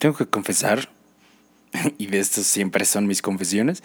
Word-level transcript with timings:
Tengo 0.00 0.16
que 0.16 0.24
confesar, 0.24 0.88
y 1.98 2.06
de 2.06 2.20
esto 2.20 2.42
siempre 2.42 2.86
son 2.86 3.06
mis 3.06 3.20
confesiones, 3.20 3.82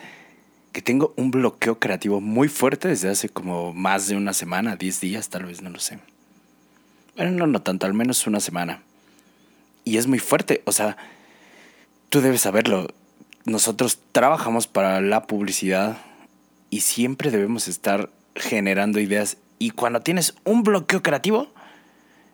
que 0.71 0.81
tengo 0.81 1.13
un 1.18 1.29
bloqueo 1.29 1.78
creativo 1.78 2.21
muy 2.21 2.47
fuerte 2.47 2.88
desde 2.88 3.10
hace 3.10 3.28
como 3.28 3.73
más 3.73 4.07
de 4.07 4.15
una 4.15 4.31
semana, 4.31 4.78
10 4.78 5.01
días 5.01 5.28
tal 5.28 5.43
vez, 5.43 5.62
no 5.62 5.70
lo 5.70 5.79
sé. 5.81 5.99
Bueno, 7.17 7.31
no, 7.31 7.47
no 7.47 7.62
tanto, 7.62 7.86
al 7.86 7.93
menos 7.93 8.25
una 8.28 8.39
semana. 8.39 8.81
Y 9.83 9.97
es 9.97 10.07
muy 10.07 10.20
fuerte, 10.20 10.63
o 10.63 10.71
sea, 10.71 10.96
tú 12.08 12.22
debes 12.22 12.40
saberlo. 12.40 12.88
Nosotros 13.44 14.00
trabajamos 14.13 14.68
para 14.68 15.02
la 15.02 15.24
publicidad 15.28 15.97
y 16.70 16.80
siempre 16.80 17.30
debemos 17.30 17.68
estar 17.68 18.09
generando 18.38 19.02
ideas. 19.02 19.36
Y 19.59 19.72
cuando 19.72 20.00
tienes 20.00 20.34
un 20.45 20.63
bloqueo 20.63 21.04
creativo, 21.04 21.50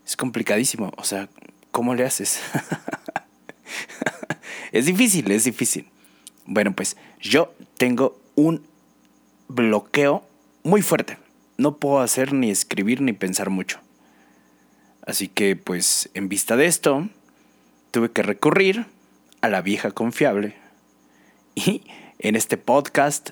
es 0.06 0.16
complicadísimo. 0.16 0.94
O 0.98 1.04
sea, 1.04 1.30
¿cómo 1.72 1.96
le 1.96 2.06
haces? 2.06 2.40
es 4.72 4.86
difícil, 4.86 5.30
es 5.32 5.44
difícil. 5.44 5.88
Bueno, 6.46 6.74
pues 6.74 6.98
yo 7.20 7.54
tengo 7.78 8.20
un 8.36 8.66
bloqueo 9.48 10.24
muy 10.64 10.82
fuerte. 10.82 11.18
No 11.58 11.78
puedo 11.78 12.00
hacer 12.00 12.34
ni 12.34 12.50
escribir 12.50 13.02
ni 13.02 13.14
pensar 13.14 13.50
mucho. 13.50 13.80
Así 15.06 15.28
que, 15.28 15.56
pues, 15.56 16.10
en 16.14 16.30
vista 16.30 16.56
de 16.56 16.66
esto, 16.68 17.10
tuve 17.92 18.12
que 18.12 18.24
recurrir 18.24 18.86
a 19.42 19.50
la 19.50 19.62
vieja 19.62 19.92
confiable. 19.92 20.56
Y 21.56 21.84
en 22.20 22.36
este 22.36 22.58
podcast 22.58 23.32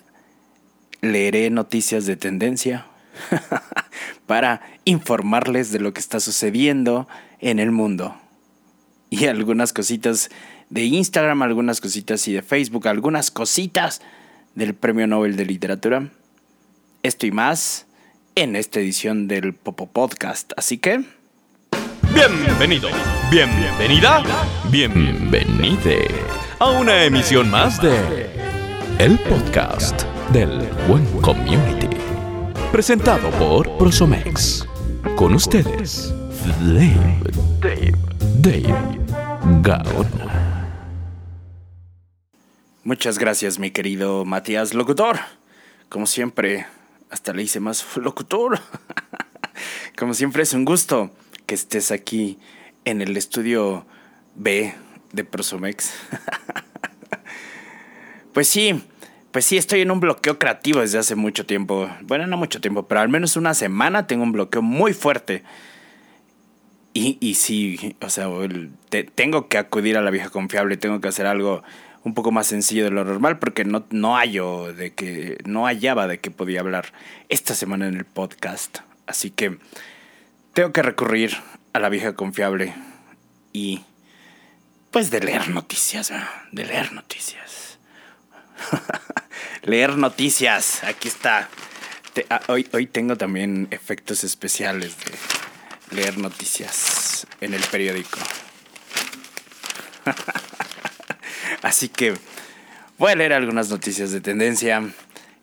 leeré 1.01 1.49
noticias 1.49 2.05
de 2.05 2.17
tendencia 2.17 2.85
para 4.25 4.61
informarles 4.85 5.71
de 5.71 5.79
lo 5.79 5.93
que 5.93 5.99
está 5.99 6.19
sucediendo 6.19 7.07
en 7.39 7.59
el 7.59 7.71
mundo. 7.71 8.15
Y 9.11 9.25
algunas 9.25 9.73
cositas 9.73 10.29
de 10.69 10.83
Instagram, 10.83 11.41
algunas 11.41 11.81
cositas 11.81 12.27
y 12.27 12.33
de 12.33 12.41
Facebook, 12.41 12.87
algunas 12.87 13.31
cositas 13.31 14.01
del 14.55 14.75
Premio 14.75 15.07
Nobel 15.07 15.35
de 15.35 15.45
Literatura. 15.45 16.09
Esto 17.01 17.25
y 17.25 17.31
más 17.31 17.87
en 18.35 18.55
esta 18.55 18.79
edición 18.79 19.27
del 19.27 19.53
Popo 19.53 19.87
Podcast. 19.87 20.51
Así 20.57 20.77
que... 20.77 21.03
Bienvenido, 22.13 22.89
bienvenida, 23.31 24.23
bienvenide 24.69 26.07
a 26.59 26.71
una 26.71 27.05
emisión 27.05 27.49
más 27.49 27.81
de 27.81 28.29
El 28.97 29.17
Podcast 29.19 30.03
del 30.33 30.67
Buen 30.87 31.05
Community. 31.21 31.95
Presentado 32.71 33.29
por 33.31 33.77
Prosomex. 33.77 34.67
Con 35.15 35.33
ustedes, 35.33 36.13
Dave, 36.45 37.19
Dave, 37.59 37.93
Dave 38.39 38.99
Gaona. 39.61 40.67
Muchas 42.83 43.19
gracias, 43.19 43.59
mi 43.59 43.71
querido 43.71 44.23
Matías 44.23 44.73
Locutor. 44.73 45.19
Como 45.89 46.07
siempre, 46.07 46.65
hasta 47.09 47.33
le 47.33 47.43
hice 47.43 47.59
más 47.59 47.85
locutor. 47.97 48.59
Como 49.97 50.13
siempre, 50.13 50.43
es 50.43 50.53
un 50.53 50.63
gusto 50.63 51.11
que 51.45 51.55
estés 51.55 51.91
aquí 51.91 52.39
en 52.85 53.01
el 53.01 53.17
estudio 53.17 53.85
B 54.35 54.73
de 55.11 55.23
Prosomex. 55.25 55.93
pues 58.33 58.47
sí, 58.47 58.81
pues 59.31 59.45
sí, 59.45 59.57
estoy 59.57 59.81
en 59.81 59.91
un 59.91 59.99
bloqueo 59.99 60.39
creativo 60.39 60.79
desde 60.79 60.99
hace 60.99 61.15
mucho 61.15 61.45
tiempo. 61.45 61.89
Bueno, 62.03 62.27
no 62.27 62.37
mucho 62.37 62.61
tiempo, 62.61 62.87
pero 62.87 63.01
al 63.01 63.09
menos 63.09 63.35
una 63.35 63.53
semana 63.53 64.07
tengo 64.07 64.23
un 64.23 64.31
bloqueo 64.31 64.61
muy 64.61 64.93
fuerte. 64.93 65.43
Y, 66.93 67.17
y 67.19 67.35
sí, 67.35 67.95
o 68.01 68.09
sea, 68.09 68.27
tengo 69.15 69.47
que 69.47 69.57
acudir 69.57 69.97
a 69.97 70.01
la 70.01 70.09
vieja 70.09 70.29
confiable, 70.29 70.75
tengo 70.75 70.99
que 71.01 71.07
hacer 71.07 71.27
algo 71.27 71.63
un 72.03 72.13
poco 72.13 72.31
más 72.31 72.47
sencillo 72.47 72.85
de 72.85 72.91
lo 72.91 73.03
normal 73.03 73.39
porque 73.39 73.65
no, 73.65 73.85
no 73.91 74.17
de 74.73 74.93
que 74.93 75.37
no 75.45 75.65
hallaba 75.65 76.07
de 76.07 76.19
qué 76.19 76.31
podía 76.31 76.61
hablar 76.61 76.93
esta 77.27 77.53
semana 77.53 77.87
en 77.87 77.95
el 77.95 78.05
podcast. 78.05 78.79
Así 79.05 79.31
que 79.31 79.57
tengo 80.53 80.71
que 80.71 80.81
recurrir 80.81 81.37
a 81.73 81.79
la 81.79 81.89
vieja 81.89 82.13
confiable 82.13 82.73
y 83.53 83.81
pues 84.91 85.11
de 85.11 85.19
leer 85.19 85.49
noticias, 85.49 86.11
de 86.51 86.65
leer 86.65 86.93
noticias. 86.93 87.77
leer 89.63 89.97
noticias, 89.97 90.83
aquí 90.83 91.07
está. 91.07 91.49
Ah, 92.29 92.41
hoy, 92.47 92.67
hoy 92.73 92.87
tengo 92.87 93.15
también 93.15 93.67
efectos 93.71 94.23
especiales 94.23 94.97
de 94.97 95.11
leer 95.91 96.17
noticias 96.17 97.27
en 97.41 97.53
el 97.53 97.61
periódico. 97.63 98.19
Así 101.61 101.89
que 101.89 102.13
voy 102.97 103.11
a 103.11 103.15
leer 103.15 103.33
algunas 103.33 103.69
noticias 103.69 104.11
de 104.11 104.21
tendencia 104.21 104.89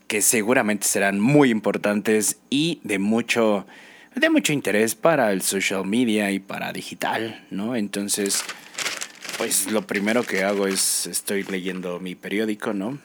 que 0.06 0.22
seguramente 0.22 0.86
serán 0.86 1.20
muy 1.20 1.50
importantes 1.50 2.38
y 2.48 2.80
de 2.84 2.98
mucho, 2.98 3.66
de 4.14 4.30
mucho 4.30 4.52
interés 4.52 4.94
para 4.94 5.32
el 5.32 5.42
social 5.42 5.84
media 5.84 6.30
y 6.30 6.38
para 6.38 6.72
digital, 6.72 7.44
¿no? 7.50 7.76
Entonces, 7.76 8.44
pues 9.38 9.70
lo 9.70 9.86
primero 9.86 10.22
que 10.22 10.44
hago 10.44 10.66
es 10.66 11.06
estoy 11.06 11.42
leyendo 11.42 12.00
mi 12.00 12.14
periódico, 12.14 12.72
¿no? 12.72 12.98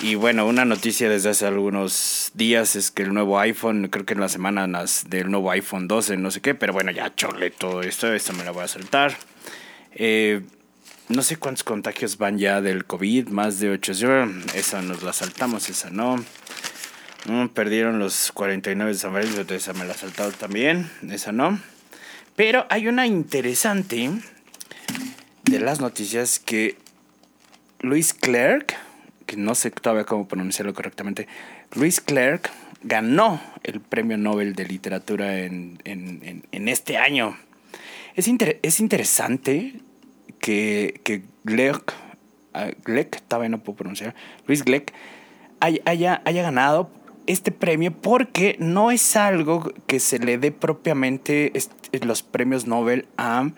Y 0.00 0.14
bueno, 0.14 0.46
una 0.46 0.64
noticia 0.64 1.08
desde 1.08 1.30
hace 1.30 1.46
algunos 1.46 2.30
días 2.34 2.76
es 2.76 2.92
que 2.92 3.02
el 3.02 3.12
nuevo 3.12 3.40
iPhone, 3.40 3.88
creo 3.88 4.06
que 4.06 4.14
en 4.14 4.20
las 4.20 4.30
semanas 4.30 5.06
del 5.08 5.28
nuevo 5.28 5.50
iPhone 5.50 5.88
12, 5.88 6.16
no 6.16 6.30
sé 6.30 6.40
qué, 6.40 6.54
pero 6.54 6.72
bueno, 6.72 6.92
ya 6.92 7.12
chorle 7.16 7.50
todo 7.50 7.82
esto, 7.82 8.12
esto 8.12 8.32
me 8.32 8.44
lo 8.44 8.54
voy 8.54 8.62
a 8.62 8.68
saltar. 8.68 9.16
Eh, 9.92 10.42
no 11.08 11.22
sé 11.22 11.36
cuántos 11.36 11.64
contagios 11.64 12.16
van 12.16 12.38
ya 12.38 12.60
del 12.60 12.84
COVID, 12.84 13.28
más 13.28 13.58
de 13.58 13.70
8. 13.70 13.92
Esa 14.54 14.82
nos 14.82 15.02
la 15.02 15.12
saltamos, 15.12 15.68
esa 15.68 15.90
no. 15.90 16.24
Mm, 17.26 17.48
perdieron 17.48 17.98
los 17.98 18.30
49 18.32 18.92
de 18.92 18.98
San 18.98 19.12
Francisco, 19.12 19.52
esa 19.52 19.72
me 19.72 19.84
la 19.84 19.94
ha 19.94 19.96
saltado 19.96 20.30
también, 20.30 20.90
esa 21.10 21.32
no. 21.32 21.58
Pero 22.36 22.66
hay 22.70 22.86
una 22.86 23.06
interesante 23.06 24.10
de 25.42 25.60
las 25.60 25.80
noticias 25.80 26.38
que 26.38 26.76
Luis 27.80 28.14
Clerc, 28.14 28.76
que 29.28 29.36
no 29.36 29.54
sé 29.54 29.70
todavía 29.70 30.04
cómo 30.04 30.26
pronunciarlo 30.26 30.72
correctamente, 30.72 31.28
Luis 31.76 32.00
Clerc 32.00 32.50
ganó 32.82 33.38
el 33.62 33.80
Premio 33.82 34.16
Nobel 34.16 34.54
de 34.54 34.64
Literatura 34.64 35.40
en, 35.40 35.78
este 36.50 36.96
año. 36.96 37.36
Es, 38.16 38.26
es 38.62 38.80
interesante 38.80 39.74
que, 40.40 41.02
que 41.04 41.24
Gleck, 41.44 41.92
ah, 42.54 42.70
Gleck, 42.82 43.22
no 43.50 43.58
puedo 43.58 43.76
pronunciar, 43.76 44.14
Luis 44.46 44.64
Gleck, 44.64 44.94
haya, 45.60 46.22
haya 46.24 46.42
ganado 46.42 46.90
este 47.26 47.52
premio 47.52 47.92
porque 47.92 48.56
no 48.58 48.90
es 48.90 49.14
algo 49.14 49.74
que 49.86 50.00
se 50.00 50.18
le 50.18 50.38
dé 50.38 50.52
propiamente 50.52 51.52
los 52.00 52.22
premios 52.22 52.66
Nobel 52.66 53.06
a 53.18 53.50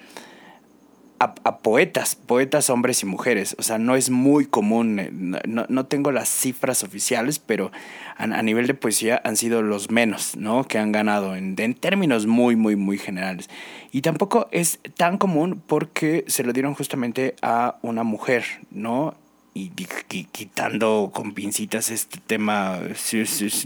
a, 1.20 1.58
poetas, 1.58 2.16
poetas 2.16 2.70
hombres 2.70 3.02
y 3.02 3.06
mujeres. 3.06 3.54
O 3.58 3.62
sea, 3.62 3.76
no 3.78 3.94
es 3.94 4.08
muy 4.08 4.46
común, 4.46 4.98
eh, 4.98 5.10
no, 5.12 5.86
tengo 5.86 6.12
las 6.12 6.30
cifras 6.30 6.82
oficiales, 6.82 7.38
pero 7.38 7.70
a, 8.16 8.42
nivel 8.42 8.66
de 8.66 8.72
poesía 8.72 9.20
han 9.22 9.36
sido 9.36 9.60
los 9.60 9.90
menos, 9.90 10.34
¿no? 10.36 10.64
Que 10.64 10.78
han 10.78 10.92
ganado 10.92 11.36
en, 11.36 11.54
en, 11.58 11.74
términos 11.74 12.26
muy, 12.26 12.56
muy, 12.56 12.74
muy 12.74 12.96
generales. 12.96 13.50
Y 13.92 14.00
tampoco 14.00 14.48
es 14.50 14.80
tan 14.96 15.18
común 15.18 15.62
porque 15.66 16.24
se 16.26 16.42
lo 16.42 16.54
dieron 16.54 16.74
justamente 16.74 17.34
a 17.42 17.76
una 17.82 18.02
mujer, 18.02 18.44
¿no? 18.70 19.14
Y, 19.52 19.70
quitando 19.70 21.10
con 21.12 21.32
pincitas 21.32 21.90
este 21.90 22.20
tema, 22.24 22.78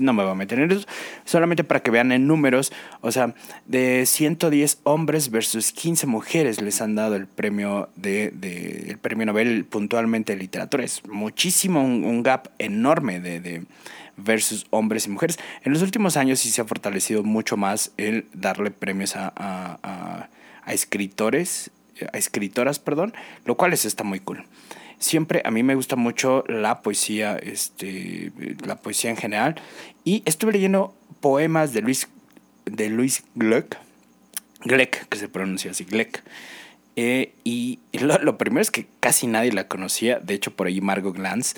no 0.00 0.12
me 0.12 0.22
voy 0.22 0.32
a 0.32 0.34
meter 0.34 0.58
en 0.58 0.70
eso, 0.70 0.86
solamente 1.24 1.64
para 1.64 1.80
que 1.80 1.90
vean 1.90 2.12
en 2.12 2.26
números, 2.26 2.72
o 3.00 3.12
sea, 3.12 3.34
de 3.66 4.06
110 4.06 4.80
hombres 4.84 5.30
versus 5.30 5.72
15 5.72 6.06
mujeres 6.06 6.60
les 6.62 6.80
han 6.80 6.94
dado 6.94 7.16
el 7.16 7.26
premio 7.26 7.90
de, 7.96 8.32
el 8.88 8.98
premio 8.98 9.26
Nobel 9.26 9.64
puntualmente 9.64 10.34
de 10.34 10.38
literatura, 10.38 10.84
es 10.84 11.06
muchísimo, 11.06 11.82
un, 11.82 12.22
gap 12.22 12.48
enorme 12.58 13.20
de, 13.20 13.40
de 13.40 13.64
versus 14.16 14.66
hombres 14.70 15.06
y 15.06 15.10
mujeres. 15.10 15.38
En 15.62 15.72
los 15.72 15.82
últimos 15.82 16.16
años 16.16 16.40
sí 16.40 16.50
se 16.50 16.62
ha 16.62 16.64
fortalecido 16.64 17.22
mucho 17.22 17.56
más 17.56 17.92
el 17.98 18.26
darle 18.32 18.70
premios 18.70 19.16
a, 19.16 19.32
a, 19.36 20.28
a 20.64 20.72
escritores, 20.72 21.70
a 21.70 21.83
escritoras, 22.12 22.78
perdón, 22.78 23.14
lo 23.44 23.56
cual 23.56 23.72
es, 23.72 23.84
está 23.84 24.04
muy 24.04 24.20
cool 24.20 24.44
siempre 25.04 25.42
a 25.44 25.50
mí 25.50 25.62
me 25.62 25.74
gusta 25.74 25.96
mucho 25.96 26.44
la 26.48 26.80
poesía, 26.80 27.36
este, 27.36 28.32
la 28.64 28.76
poesía 28.76 29.10
en 29.10 29.16
general. 29.16 29.56
Y 30.04 30.22
estuve 30.24 30.52
leyendo 30.52 30.94
poemas 31.20 31.72
de 31.72 31.82
Luis, 31.82 32.08
de 32.64 32.88
Luis 32.88 33.24
Gluck, 33.34 33.76
Gleck, 34.64 35.08
que 35.08 35.18
se 35.18 35.28
pronuncia 35.28 35.70
así, 35.70 35.84
Gleck. 35.84 36.22
Eh, 36.96 37.34
y 37.44 37.80
lo, 38.00 38.38
primero 38.38 38.62
es 38.62 38.70
que 38.70 38.86
casi 39.00 39.26
nadie 39.26 39.52
la 39.52 39.68
conocía. 39.68 40.20
De 40.20 40.34
hecho, 40.34 40.54
por 40.54 40.68
ahí 40.68 40.80
Margot 40.80 41.14
Glantz 41.14 41.54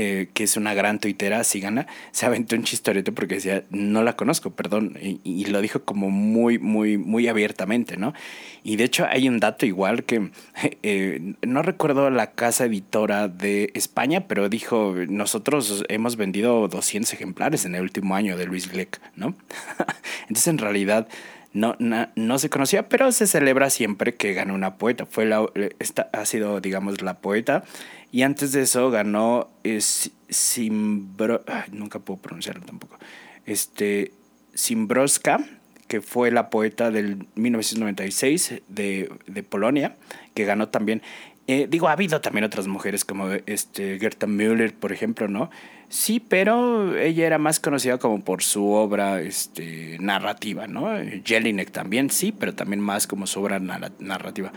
eh, 0.00 0.28
que 0.32 0.44
es 0.44 0.56
una 0.56 0.74
gran 0.74 1.00
tuitera, 1.00 1.42
síganla, 1.42 1.88
se 2.12 2.24
aventó 2.24 2.54
un 2.54 2.62
chistorete 2.62 3.10
porque 3.10 3.34
decía, 3.34 3.64
no 3.70 4.04
la 4.04 4.14
conozco, 4.14 4.52
perdón, 4.52 4.96
y, 5.02 5.44
lo 5.46 5.60
dijo 5.60 5.82
como 5.82 6.08
muy, 6.08 6.60
muy, 6.60 6.96
muy 6.96 7.26
abiertamente, 7.26 7.96
¿no? 7.96 8.14
Y 8.62 8.76
de 8.76 8.84
hecho 8.84 9.08
hay 9.10 9.28
un 9.28 9.40
dato 9.40 9.66
igual 9.66 10.04
que, 10.04 10.30
eh, 10.84 11.34
no 11.42 11.62
recuerdo 11.62 12.10
la 12.10 12.30
casa 12.30 12.66
editora 12.66 13.26
de 13.26 13.72
España, 13.74 14.28
pero 14.28 14.48
dijo, 14.48 14.94
nosotros 15.08 15.84
hemos 15.88 16.14
vendido 16.14 16.68
200 16.68 17.12
ejemplares 17.12 17.64
en 17.64 17.74
el 17.74 17.82
último 17.82 18.14
año 18.14 18.36
de 18.36 18.46
Luis 18.46 18.70
Gleck, 18.70 19.00
¿no? 19.16 19.34
Entonces 20.28 20.46
en 20.46 20.58
realidad 20.58 21.08
no, 21.52 21.76
no, 21.80 22.38
se 22.38 22.50
conocía, 22.50 22.88
pero 22.88 23.10
se 23.10 23.26
celebra 23.26 23.70
siempre 23.70 24.14
que 24.14 24.34
gana 24.34 24.52
una 24.52 24.76
poeta. 24.76 25.06
Fue 25.06 25.24
la, 25.24 25.44
esta, 25.78 26.08
ha 26.12 26.24
sido, 26.24 26.60
digamos, 26.60 27.02
la 27.02 27.14
poeta. 27.14 27.64
Y 28.10 28.22
antes 28.22 28.52
de 28.52 28.62
eso 28.62 28.90
ganó 28.90 29.50
es, 29.62 30.10
Simbro, 30.28 31.44
nunca 31.72 31.98
puedo 31.98 32.20
pronunciarlo 32.20 32.64
tampoco. 32.64 32.98
Este, 33.44 34.12
Simbroska, 34.54 35.40
que 35.88 36.00
fue 36.00 36.30
la 36.30 36.50
poeta 36.50 36.90
del 36.90 37.26
1996 37.34 38.62
de, 38.68 39.10
de 39.26 39.42
Polonia, 39.42 39.96
que 40.34 40.44
ganó 40.44 40.68
también. 40.68 41.02
Eh, 41.46 41.66
digo, 41.68 41.88
ha 41.88 41.92
habido 41.92 42.20
también 42.20 42.44
otras 42.44 42.66
mujeres 42.66 43.06
como 43.06 43.30
este, 43.46 43.98
Gerta 43.98 44.26
Müller, 44.26 44.74
por 44.74 44.92
ejemplo, 44.92 45.28
¿no? 45.28 45.50
Sí, 45.88 46.20
pero 46.20 46.94
ella 46.98 47.26
era 47.26 47.38
más 47.38 47.60
conocida 47.60 47.96
como 47.96 48.22
por 48.22 48.42
su 48.42 48.68
obra 48.72 49.22
este, 49.22 49.96
narrativa, 50.00 50.66
¿no? 50.66 50.90
Jelinek 51.24 51.70
también, 51.70 52.10
sí, 52.10 52.32
pero 52.32 52.54
también 52.54 52.80
más 52.80 53.06
como 53.06 53.26
su 53.26 53.40
obra 53.40 53.58
narrativa. 53.58 54.52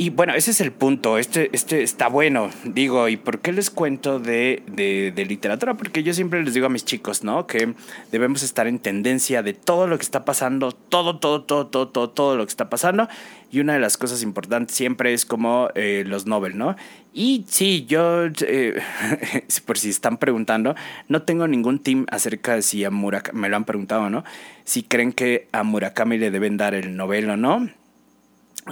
Y 0.00 0.08
bueno, 0.08 0.32
ese 0.32 0.52
es 0.52 0.62
el 0.62 0.72
punto. 0.72 1.18
Este, 1.18 1.50
este 1.52 1.82
está 1.82 2.08
bueno. 2.08 2.48
Digo, 2.64 3.10
¿y 3.10 3.18
por 3.18 3.40
qué 3.40 3.52
les 3.52 3.68
cuento 3.68 4.18
de, 4.18 4.62
de, 4.66 5.26
literatura? 5.26 5.74
Porque 5.74 6.02
yo 6.02 6.14
siempre 6.14 6.42
les 6.42 6.54
digo 6.54 6.64
a 6.64 6.70
mis 6.70 6.86
chicos, 6.86 7.22
¿no? 7.22 7.46
Que 7.46 7.74
debemos 8.10 8.42
estar 8.42 8.66
en 8.66 8.78
tendencia 8.78 9.42
de 9.42 9.52
todo 9.52 9.86
lo 9.86 9.98
que 9.98 10.02
está 10.02 10.24
pasando, 10.24 10.72
todo, 10.72 11.18
todo, 11.18 11.42
todo, 11.42 11.66
todo, 11.66 11.88
todo, 11.88 12.08
todo 12.08 12.36
lo 12.36 12.46
que 12.46 12.48
está 12.48 12.70
pasando. 12.70 13.08
Y 13.52 13.60
una 13.60 13.74
de 13.74 13.78
las 13.78 13.98
cosas 13.98 14.22
importantes 14.22 14.74
siempre 14.74 15.12
es 15.12 15.26
como 15.26 15.68
eh, 15.74 16.04
los 16.06 16.24
Nobel, 16.24 16.56
¿no? 16.56 16.76
Y 17.12 17.44
sí, 17.46 17.84
yo, 17.86 18.24
eh, 18.46 18.80
por 19.66 19.76
si 19.76 19.90
están 19.90 20.16
preguntando, 20.16 20.76
no 21.08 21.24
tengo 21.24 21.46
ningún 21.46 21.78
team 21.78 22.06
acerca 22.10 22.54
de 22.54 22.62
si 22.62 22.84
a 22.84 22.90
Murakami, 22.90 23.38
me 23.38 23.50
lo 23.50 23.56
han 23.56 23.66
preguntado, 23.66 24.08
¿no? 24.08 24.24
Si 24.64 24.82
creen 24.82 25.12
que 25.12 25.48
a 25.52 25.62
Murakami 25.62 26.16
le 26.16 26.30
deben 26.30 26.56
dar 26.56 26.72
el 26.72 26.96
Nobel 26.96 27.28
o 27.28 27.36
no 27.36 27.68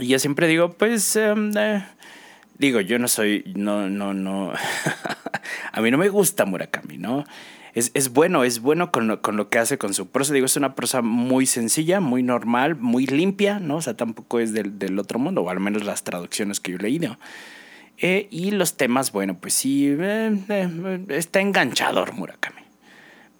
y 0.00 0.08
yo 0.08 0.18
siempre 0.18 0.46
digo, 0.46 0.72
pues, 0.72 1.16
em, 1.16 1.52
eh, 1.56 1.84
digo, 2.58 2.80
yo 2.80 2.98
no 2.98 3.08
soy, 3.08 3.44
no, 3.54 3.88
no, 3.88 4.14
no, 4.14 4.52
a 5.72 5.80
mí 5.80 5.90
no 5.90 5.98
me 5.98 6.08
gusta 6.08 6.44
Murakami, 6.44 6.98
¿no? 6.98 7.24
Es, 7.74 7.90
es 7.94 8.12
bueno, 8.12 8.44
es 8.44 8.60
bueno 8.60 8.90
con 8.90 9.06
lo, 9.06 9.22
con 9.22 9.36
lo, 9.36 9.50
que 9.50 9.58
hace 9.58 9.78
con 9.78 9.94
su 9.94 10.08
prosa. 10.08 10.34
Digo, 10.34 10.46
es 10.46 10.56
una 10.56 10.74
prosa 10.74 11.00
muy 11.02 11.46
sencilla, 11.46 12.00
muy 12.00 12.22
normal, 12.22 12.74
muy 12.76 13.06
limpia, 13.06 13.60
¿no? 13.60 13.76
O 13.76 13.82
sea, 13.82 13.96
tampoco 13.96 14.40
es 14.40 14.52
del, 14.52 14.78
del 14.78 14.98
otro 14.98 15.18
mundo, 15.18 15.42
o 15.42 15.50
al 15.50 15.60
menos 15.60 15.84
las 15.84 16.02
traducciones 16.02 16.58
que 16.60 16.72
yo 16.72 16.78
he 16.78 16.82
leído. 16.82 17.18
Eh, 17.98 18.28
y 18.30 18.52
los 18.52 18.76
temas, 18.76 19.12
bueno, 19.12 19.38
pues 19.38 19.54
sí, 19.54 19.88
eh, 19.98 21.04
está 21.08 21.40
enganchador 21.40 22.12
Murakami. 22.14 22.68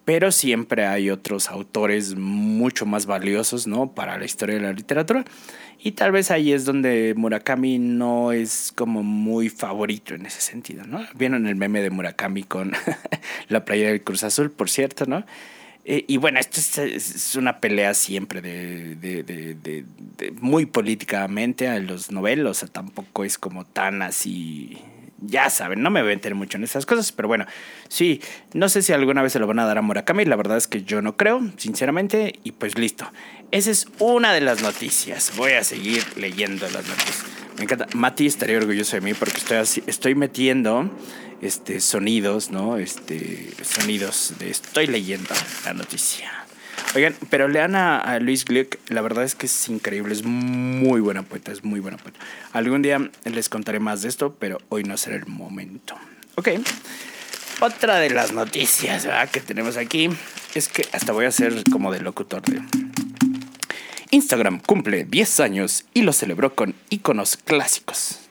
Pero 0.09 0.31
siempre 0.31 0.87
hay 0.87 1.11
otros 1.11 1.51
autores 1.51 2.15
mucho 2.15 2.87
más 2.87 3.05
valiosos, 3.05 3.67
¿no? 3.67 3.91
Para 3.91 4.17
la 4.17 4.25
historia 4.25 4.55
de 4.55 4.61
la 4.61 4.73
literatura. 4.73 5.23
Y 5.77 5.91
tal 5.91 6.11
vez 6.11 6.31
ahí 6.31 6.51
es 6.51 6.65
donde 6.65 7.13
Murakami 7.15 7.77
no 7.77 8.31
es 8.31 8.73
como 8.75 9.03
muy 9.03 9.49
favorito 9.49 10.15
en 10.15 10.25
ese 10.25 10.41
sentido, 10.41 10.83
¿no? 10.87 10.99
Vieron 11.13 11.45
el 11.45 11.55
meme 11.55 11.83
de 11.83 11.91
Murakami 11.91 12.41
con 12.41 12.71
la 13.49 13.65
playa 13.65 13.89
del 13.89 14.01
Cruz 14.01 14.23
Azul, 14.23 14.49
por 14.49 14.71
cierto, 14.71 15.05
¿no? 15.05 15.27
Eh, 15.85 16.05
y 16.07 16.17
bueno, 16.17 16.39
esto 16.39 16.59
es, 16.81 17.35
una 17.35 17.59
pelea 17.59 17.93
siempre 17.93 18.41
de, 18.41 18.95
de, 18.95 19.21
de, 19.21 19.85
muy 20.41 20.65
políticamente 20.65 21.67
a 21.67 21.77
los 21.77 22.09
novelos, 22.09 22.57
o 22.57 22.59
sea, 22.61 22.67
tampoco 22.67 23.25
es 23.25 23.37
como 23.37 23.63
tan 23.63 24.01
así 24.01 24.79
ya 25.21 25.49
saben, 25.49 25.81
no 25.81 25.89
me 25.89 26.01
voy 26.01 26.13
a 26.13 26.15
meter 26.15 26.35
mucho 26.35 26.57
en 26.57 26.63
esas 26.63 26.85
cosas, 26.85 27.11
pero 27.11 27.27
bueno, 27.27 27.45
sí, 27.87 28.21
no 28.53 28.69
sé 28.69 28.81
si 28.81 28.93
alguna 28.93 29.21
vez 29.21 29.33
se 29.33 29.39
lo 29.39 29.47
van 29.47 29.59
a 29.59 29.65
dar 29.65 29.77
a 29.77 29.81
Murakami, 29.81 30.25
la 30.25 30.35
verdad 30.35 30.57
es 30.57 30.67
que 30.67 30.83
yo 30.83 31.01
no 31.01 31.17
creo, 31.17 31.41
sinceramente, 31.57 32.39
y 32.43 32.51
pues 32.53 32.77
listo. 32.77 33.11
Esa 33.51 33.71
es 33.71 33.87
una 33.99 34.33
de 34.33 34.41
las 34.41 34.61
noticias. 34.61 35.33
Voy 35.35 35.53
a 35.53 35.63
seguir 35.63 36.03
leyendo 36.17 36.65
las 36.69 36.87
noticias. 36.87 37.25
Me 37.57 37.63
encanta. 37.63 37.87
Mati 37.93 38.25
estaría 38.25 38.57
orgulloso 38.57 38.95
de 38.95 39.01
mí 39.01 39.13
porque 39.13 39.37
estoy 39.37 39.57
así, 39.57 39.83
estoy 39.85 40.15
metiendo 40.15 40.89
este 41.41 41.81
sonidos, 41.81 42.51
¿no? 42.51 42.77
Este 42.77 43.51
sonidos 43.63 44.33
de 44.39 44.49
estoy 44.49 44.87
leyendo 44.87 45.33
la 45.65 45.73
noticia. 45.73 46.38
Oigan, 46.95 47.15
pero 47.29 47.47
lean 47.47 47.75
a, 47.75 48.19
Luis 48.19 48.45
Glick, 48.45 48.79
la 48.89 49.01
verdad 49.01 49.23
es 49.23 49.35
que 49.35 49.45
es 49.45 49.69
increíble, 49.69 50.11
es 50.11 50.23
muy 50.23 51.01
buena 51.01 51.21
poeta, 51.21 51.51
es 51.51 51.63
muy 51.63 51.79
buena 51.79 51.97
poeta. 51.97 52.19
Algún 52.51 52.81
día 52.81 53.11
les 53.25 53.47
contaré 53.47 53.79
más 53.79 54.01
de 54.01 54.09
esto, 54.09 54.35
pero 54.39 54.57
hoy 54.69 54.83
no 54.83 54.97
será 54.97 55.15
el 55.17 55.27
momento. 55.27 55.95
Ok. 56.35 56.49
Otra 57.61 57.99
de 57.99 58.09
las 58.09 58.31
noticias 58.31 59.07
que 59.31 59.39
tenemos 59.39 59.77
aquí 59.77 60.09
es 60.55 60.67
que 60.67 60.87
hasta 60.91 61.11
voy 61.11 61.25
a 61.25 61.31
ser 61.31 61.63
como 61.71 61.91
de 61.91 61.99
locutor 61.99 62.41
de... 62.41 62.61
Instagram 64.11 64.59
cumple 64.59 65.03
10 65.03 65.39
años 65.41 65.85
y 65.93 66.01
lo 66.01 66.13
celebró 66.13 66.55
con 66.55 66.73
iconos 66.89 67.37
clásicos. 67.37 68.28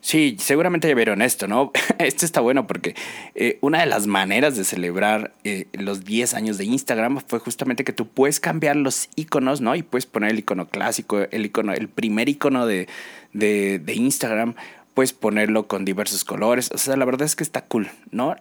Sí, 0.00 0.36
seguramente 0.38 0.88
ya 0.88 0.94
vieron 0.94 1.20
esto, 1.20 1.46
¿no? 1.46 1.72
Esto 1.98 2.24
está 2.24 2.40
bueno 2.40 2.66
porque 2.66 2.94
eh, 3.34 3.58
una 3.60 3.80
de 3.80 3.86
las 3.86 4.06
maneras 4.06 4.56
de 4.56 4.64
celebrar 4.64 5.34
eh, 5.44 5.66
los 5.72 6.04
10 6.04 6.34
años 6.34 6.56
de 6.56 6.64
Instagram 6.64 7.20
fue 7.26 7.38
justamente 7.38 7.84
que 7.84 7.92
tú 7.92 8.08
puedes 8.08 8.40
cambiar 8.40 8.76
los 8.76 9.10
iconos, 9.16 9.60
¿no? 9.60 9.76
Y 9.76 9.82
puedes 9.82 10.06
poner 10.06 10.30
el 10.30 10.38
icono 10.38 10.68
clásico, 10.68 11.20
el 11.30 11.44
icono, 11.44 11.74
el 11.74 11.88
primer 11.88 12.30
icono 12.30 12.66
de, 12.66 12.88
de, 13.34 13.78
de 13.78 13.94
Instagram, 13.94 14.54
puedes 14.94 15.12
ponerlo 15.12 15.66
con 15.66 15.84
diversos 15.84 16.24
colores. 16.24 16.70
O 16.72 16.78
sea, 16.78 16.96
la 16.96 17.04
verdad 17.04 17.26
es 17.26 17.36
que 17.36 17.44
está 17.44 17.66
cool, 17.66 17.90
¿no? 18.10 18.36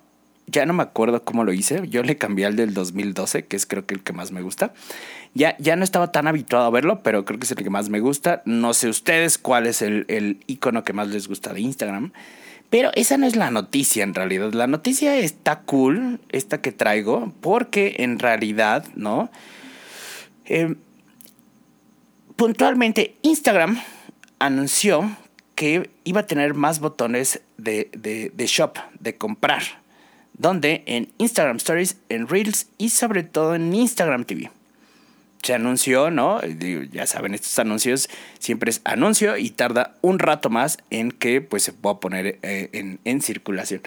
Ya 0.50 0.66
no 0.66 0.74
me 0.74 0.84
acuerdo 0.84 1.24
cómo 1.24 1.44
lo 1.44 1.54
hice. 1.54 1.81
Yo 1.90 2.04
le 2.04 2.18
cambié 2.18 2.46
al 2.46 2.56
del 2.56 2.74
2012, 2.74 3.46
que 3.46 3.56
es 3.56 3.66
creo 3.66 3.86
que 3.86 3.94
el 3.94 4.04
que 4.04 4.13
más 4.13 4.31
me 4.31 4.42
gusta. 4.42 4.74
Ya, 5.34 5.56
ya 5.60 5.75
no 5.75 5.84
estaba 5.84 6.12
tan 6.12 6.28
habituado 6.28 6.66
a 6.66 6.69
verlo, 6.69 7.04
pero 7.04 7.25
creo 7.25 7.40
que 7.40 7.46
es 7.46 7.51
el 7.51 7.57
que 7.57 7.69
más 7.69 7.90
me 7.90 8.00
gusta. 8.00 8.42
No 8.46 8.74
sé 8.74 8.90
ustedes 8.90 9.38
cuál 9.38 9.68
es 9.68 9.81
el, 9.81 10.40
icono 10.48 10.84
que 10.84 10.94
más 10.94 11.10
les 11.10 11.28
gusta 11.28 11.54
de 11.54 11.62
Instagram. 11.62 12.13
Pero 12.69 12.92
esa 12.96 13.18
no 13.18 13.25
es 13.25 13.36
la 13.36 13.51
noticia 13.51 14.04
en 14.04 14.13
realidad. 14.13 14.54
La 14.54 14.68
noticia 14.68 15.18
está 15.18 15.62
cool, 15.62 16.19
esta 16.30 16.62
que 16.62 16.72
traigo, 16.72 17.34
porque 17.42 17.95
en 18.00 18.19
realidad, 18.19 18.86
¿no? 18.95 19.31
Eh, 20.45 20.75
puntualmente, 22.36 23.18
Instagram 23.24 23.80
anunció 24.40 25.16
que 25.56 25.90
iba 26.06 26.22
a 26.22 26.28
tener 26.28 26.54
más 26.54 26.80
botones 26.80 27.42
de, 27.57 27.90
de, 27.92 28.31
de 28.33 28.47
shop, 28.47 28.78
de 29.00 29.18
comprar. 29.18 29.64
Donde 30.40 30.84
en 30.88 31.10
Instagram 31.19 31.58
Stories, 31.58 31.98
en 32.10 32.28
Reels 32.28 32.68
y 32.80 32.90
sobre 32.90 33.22
todo 33.22 33.54
en 33.54 33.72
Instagram 33.72 34.24
TV 34.24 34.50
se 35.44 35.54
anunció, 35.54 36.12
¿no? 36.12 36.42
Ya 36.92 37.06
saben, 37.08 37.34
estos 37.34 37.58
anuncios 37.60 38.10
siempre 38.40 38.72
es 38.72 38.81
anuncio 38.84 39.38
y 39.38 39.50
tarda 39.52 39.96
un 40.02 40.19
rato 40.19 40.50
más 40.50 40.78
en 40.90 41.12
que 41.12 41.42
pues, 41.42 41.64
se 41.64 41.74
pueda 41.74 42.00
poner 42.00 42.40
eh, 42.42 42.98
en, 43.04 43.22
circulación. 43.22 43.81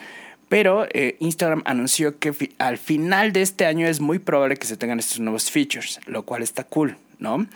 Pero 0.49 0.87
eh, 0.93 1.17
Instagram 1.21 1.63
anunció 1.65 2.19
que 2.19 2.35
al 2.59 2.79
final 2.79 3.33
de 3.33 3.43
este 3.43 3.67
año 3.67 3.87
es 3.87 4.01
muy 4.01 4.19
probable 4.19 4.57
que 4.57 4.67
se 4.67 4.77
tengan 4.77 4.99
estos 4.99 5.21
nuevos 5.21 5.51
features, 5.51 6.01
lo 6.07 6.25
cual 6.25 6.43
está 6.43 6.65
cool, 6.65 6.97
¿no? 7.19 7.47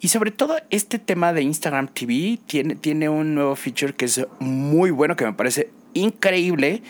Y 0.00 0.08
sobre 0.08 0.30
todo 0.30 0.56
este 0.70 0.98
tema 0.98 1.34
de 1.34 1.42
Instagram 1.42 1.88
TV 1.88 2.38
tiene, 2.46 2.74
tiene 2.74 3.10
un 3.10 3.34
nuevo 3.34 3.54
feature 3.56 3.94
que 3.94 4.06
es 4.06 4.26
muy 4.38 4.90
bueno, 4.90 5.16
que 5.16 5.26
me 5.26 5.34
parece 5.34 5.70
increíble 5.92 6.82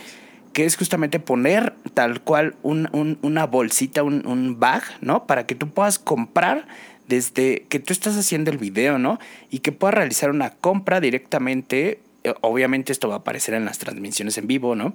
que 0.53 0.65
es 0.65 0.77
justamente 0.77 1.21
poner 1.21 1.75
tal 1.95 2.21
cual 2.21 2.57
una 2.63 3.47
bolsita, 3.47 4.03
un, 4.03 4.57
bag, 4.59 4.83
¿no? 5.01 5.27
Para 5.27 5.47
que 5.47 5.55
tú 5.55 5.69
puedas 5.69 5.99
comprar 5.99 6.67
desde 7.07 7.67
que 7.69 7.79
tú 7.79 7.93
estás 7.93 8.17
haciendo 8.17 8.51
el 8.51 8.59
video, 8.59 8.99
¿no? 8.99 9.19
Y 9.51 9.61
que 9.61 9.73
puedas 9.73 9.95
realizar 9.95 10.31
una 10.31 10.51
compra 10.51 11.01
directamente. 11.01 12.01
Eh, 12.25 12.35
obviamente 12.41 12.93
esto 12.93 13.09
va 13.09 13.17
a 13.17 13.19
aparecer 13.19 13.55
en 13.55 13.65
las 13.65 13.79
transmisiones 13.79 14.39
en 14.39 14.47
vivo, 14.47 14.75
¿no? 14.75 14.95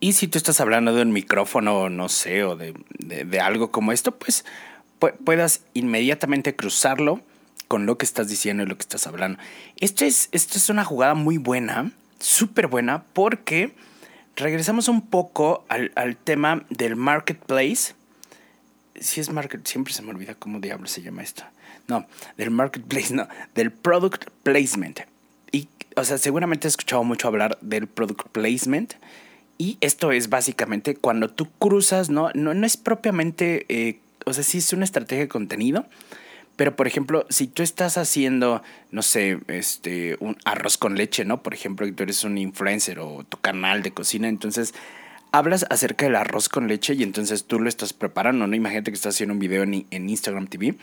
Y 0.00 0.12
si 0.12 0.28
tú 0.28 0.38
estás 0.38 0.60
hablando 0.60 0.94
de 0.94 1.02
un 1.02 1.12
micrófono, 1.12 1.88
no 1.88 2.08
sé, 2.08 2.44
o 2.44 2.56
de, 2.56 2.74
algo 3.40 3.70
como 3.70 3.92
esto, 3.92 4.12
pues 4.12 4.44
puedas 5.24 5.62
inmediatamente 5.74 6.54
cruzarlo 6.54 7.20
con 7.66 7.86
lo 7.86 7.98
que 7.98 8.06
estás 8.06 8.28
diciendo 8.28 8.62
y 8.62 8.66
lo 8.66 8.76
que 8.76 8.82
estás 8.82 9.06
hablando. 9.06 9.38
Esto 9.78 10.04
es, 10.04 10.28
esto 10.32 10.58
es 10.58 10.70
una 10.70 10.84
jugada 10.84 11.14
muy 11.14 11.38
buena 11.38 11.92
súper 12.18 12.66
buena 12.66 13.04
porque 13.12 13.74
regresamos 14.36 14.88
un 14.88 15.02
poco 15.08 15.64
al, 15.68 16.16
tema 16.16 16.64
del 16.70 16.96
marketplace. 16.96 17.94
Si 18.94 19.20
es 19.20 19.30
market, 19.30 19.66
siempre 19.66 19.92
se 19.92 20.02
me 20.02 20.10
olvida 20.10 20.34
cómo 20.34 20.60
diablos 20.60 20.90
se 20.90 21.02
llama 21.02 21.22
esto. 21.22 21.44
No, 21.86 22.06
del 22.36 22.50
marketplace, 22.50 23.14
no, 23.14 23.28
del 23.54 23.72
product 23.72 24.28
placement. 24.42 25.00
Y, 25.52 25.68
o 25.96 26.04
sea, 26.04 26.18
seguramente 26.18 26.68
has 26.68 26.72
escuchado 26.72 27.04
mucho 27.04 27.28
hablar 27.28 27.58
del 27.60 27.86
product 27.86 28.28
placement. 28.28 28.94
Y 29.56 29.76
esto 29.80 30.12
es 30.12 30.28
básicamente 30.28 30.94
cuando 30.94 31.28
tú 31.28 31.48
cruzas, 31.58 32.10
¿no? 32.10 32.30
No, 32.34 32.54
no 32.54 32.66
es 32.66 32.76
propiamente, 32.76 33.66
eh, 33.68 34.00
o 34.24 34.32
sea, 34.32 34.44
sí 34.44 34.58
es 34.58 34.72
una 34.72 34.84
estrategia 34.84 35.24
de 35.24 35.28
contenido, 35.28 35.86
pero 36.58 36.74
por 36.74 36.88
ejemplo, 36.88 37.24
si 37.30 37.46
tú 37.46 37.62
estás 37.62 37.96
haciendo, 37.98 38.64
no 38.90 39.02
sé, 39.02 39.38
este, 39.46 40.16
un 40.18 40.36
arroz 40.44 40.76
con 40.76 40.96
leche, 40.96 41.24
¿no? 41.24 41.40
Por 41.40 41.54
ejemplo, 41.54 41.86
que 41.86 41.92
tú 41.92 42.02
eres 42.02 42.24
un 42.24 42.36
influencer 42.36 42.98
o 42.98 43.22
tu 43.22 43.36
canal 43.36 43.84
de 43.84 43.92
cocina, 43.92 44.26
entonces 44.26 44.74
hablas 45.30 45.66
acerca 45.70 46.06
del 46.06 46.16
arroz 46.16 46.48
con 46.48 46.66
leche 46.66 46.94
y 46.94 47.04
entonces 47.04 47.44
tú 47.44 47.60
lo 47.60 47.68
estás 47.68 47.92
preparando, 47.92 48.48
¿no? 48.48 48.56
Imagínate 48.56 48.90
que 48.90 48.96
estás 48.96 49.14
haciendo 49.14 49.34
un 49.34 49.38
video 49.38 49.62
en, 49.62 49.86
en 49.88 50.10
Instagram 50.10 50.48
TV. 50.48 50.74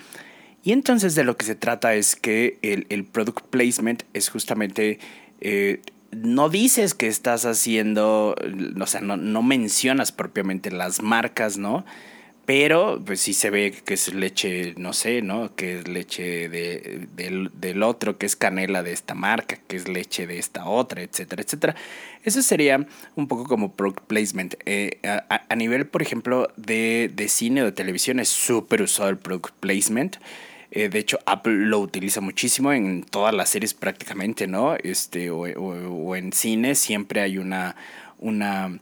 Y 0.64 0.72
entonces 0.72 1.14
de 1.14 1.26
lo 1.26 1.36
que 1.36 1.46
se 1.46 1.56
trata 1.56 1.94
es 1.94 2.16
que 2.16 2.58
el, 2.62 3.04
product 3.04 3.46
placement 3.48 4.04
es 4.14 4.30
justamente 4.30 5.00
eh, 5.42 5.82
no 6.12 6.48
dices 6.48 6.94
que 6.94 7.08
estás 7.08 7.44
haciendo, 7.46 8.34
o 8.80 8.88
sea, 8.88 9.02
no, 9.02 9.18
no 9.18 9.44
mencionas 9.44 10.14
propiamente 10.14 10.72
las 10.72 11.02
marcas, 11.02 11.58
¿no? 11.58 11.84
Pero 12.46 13.02
pues 13.04 13.22
sí 13.22 13.34
se 13.34 13.50
ve 13.50 13.74
que 13.84 13.96
es 13.96 14.14
leche, 14.14 14.76
no 14.78 14.94
sé, 14.94 15.22
¿no? 15.24 15.56
Que 15.56 15.80
es 15.80 15.88
leche 15.88 16.48
de, 16.48 17.08
del, 17.16 17.84
otro, 17.84 18.18
que 18.18 18.28
es 18.28 18.36
canela 18.36 18.84
de 18.84 18.94
esta 18.94 19.16
marca, 19.16 19.58
que 19.68 19.76
es 19.76 19.88
leche 19.88 20.28
de 20.28 20.38
esta 20.38 20.66
otra, 20.66 21.02
etcétera, 21.02 21.42
etcétera. 21.42 21.76
Eso 22.24 22.44
sería 22.44 22.86
un 23.16 23.28
poco 23.28 23.46
como 23.46 23.74
product 23.74 24.06
placement. 24.06 24.56
Eh, 24.66 25.00
a, 25.04 25.42
a, 25.50 25.56
nivel, 25.56 25.88
por 25.88 26.04
ejemplo, 26.04 26.50
de, 26.56 27.10
de 27.14 27.28
cine 27.30 27.64
o 27.64 27.66
de 27.66 27.72
televisión 27.72 28.20
es 28.20 28.30
súper 28.30 28.84
usado 28.84 29.10
el 29.10 29.18
product 29.18 29.56
placement. 29.60 30.18
Eh, 30.76 30.90
de 30.90 31.00
hecho, 31.00 31.20
Apple 31.26 31.54
lo 31.54 31.80
utiliza 31.80 32.20
muchísimo 32.20 32.74
en 32.74 33.04
todas 33.04 33.34
las 33.34 33.50
series 33.50 33.74
prácticamente, 33.74 34.46
¿no? 34.46 34.76
Este, 34.76 35.32
o, 35.32 35.44
o, 35.44 36.16
en 36.18 36.34
cine 36.34 36.76
siempre 36.76 37.22
hay 37.22 37.38
una, 37.38 37.78
una, 38.20 38.78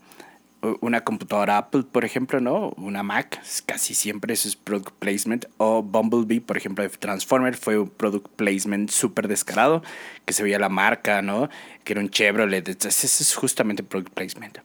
una 0.81 1.01
computadora 1.01 1.57
Apple, 1.57 1.83
por 1.91 2.05
ejemplo, 2.05 2.39
¿no? 2.39 2.69
Una 2.77 3.03
Mac, 3.03 3.41
casi 3.65 3.93
siempre 3.93 4.33
eso 4.33 4.47
es 4.47 4.55
product 4.55 4.93
placement. 4.99 5.45
O 5.57 5.83
Bumblebee, 5.83 6.41
por 6.41 6.57
ejemplo, 6.57 6.83
de 6.83 6.89
Transformer, 6.89 7.55
fue 7.55 7.77
un 7.77 7.89
product 7.89 8.27
placement 8.35 8.89
súper 8.89 9.27
descarado, 9.27 9.83
que 10.25 10.33
se 10.33 10.43
veía 10.43 10.59
la 10.59 10.69
marca, 10.69 11.21
¿no? 11.21 11.49
Que 11.83 11.93
era 11.93 12.01
un 12.01 12.09
Chevrolet, 12.09 12.67
ese 12.69 13.07
es 13.07 13.35
justamente 13.35 13.83
product 13.83 14.13
placement. 14.13 14.59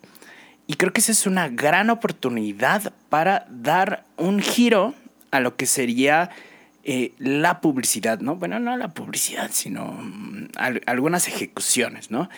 Y 0.69 0.75
creo 0.75 0.93
que 0.93 1.01
esa 1.01 1.13
es 1.13 1.27
una 1.27 1.49
gran 1.49 1.91
oportunidad 1.91 2.93
para 3.09 3.47
dar 3.49 4.05
un 4.17 4.41
giro 4.41 4.95
a 5.31 5.41
lo 5.41 5.57
que 5.57 5.67
sería 5.67 6.31
eh, 6.85 7.13
la 7.19 7.61
publicidad, 7.61 8.21
¿no? 8.21 8.37
Bueno, 8.37 8.61
no 8.61 8.77
la 8.77 8.89
publicidad, 8.89 9.51
sino 9.53 9.93
mm, 9.93 10.49
algunas 10.87 11.27
ejecuciones, 11.27 12.11
¿no? 12.11 12.29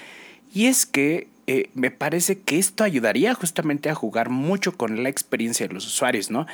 Y 0.52 0.66
es 0.66 0.86
que 0.86 1.28
eh, 1.46 1.70
me 1.74 1.90
parece 1.90 2.40
que 2.40 2.58
esto 2.58 2.84
ayudaría 2.84 3.34
justamente 3.34 3.90
a 3.90 3.94
jugar 3.94 4.30
mucho 4.30 4.72
con 4.72 5.02
la 5.02 5.08
experiencia 5.08 5.66
de 5.66 5.74
los 5.74 5.86
usuarios, 5.86 6.30
¿no? 6.30 6.46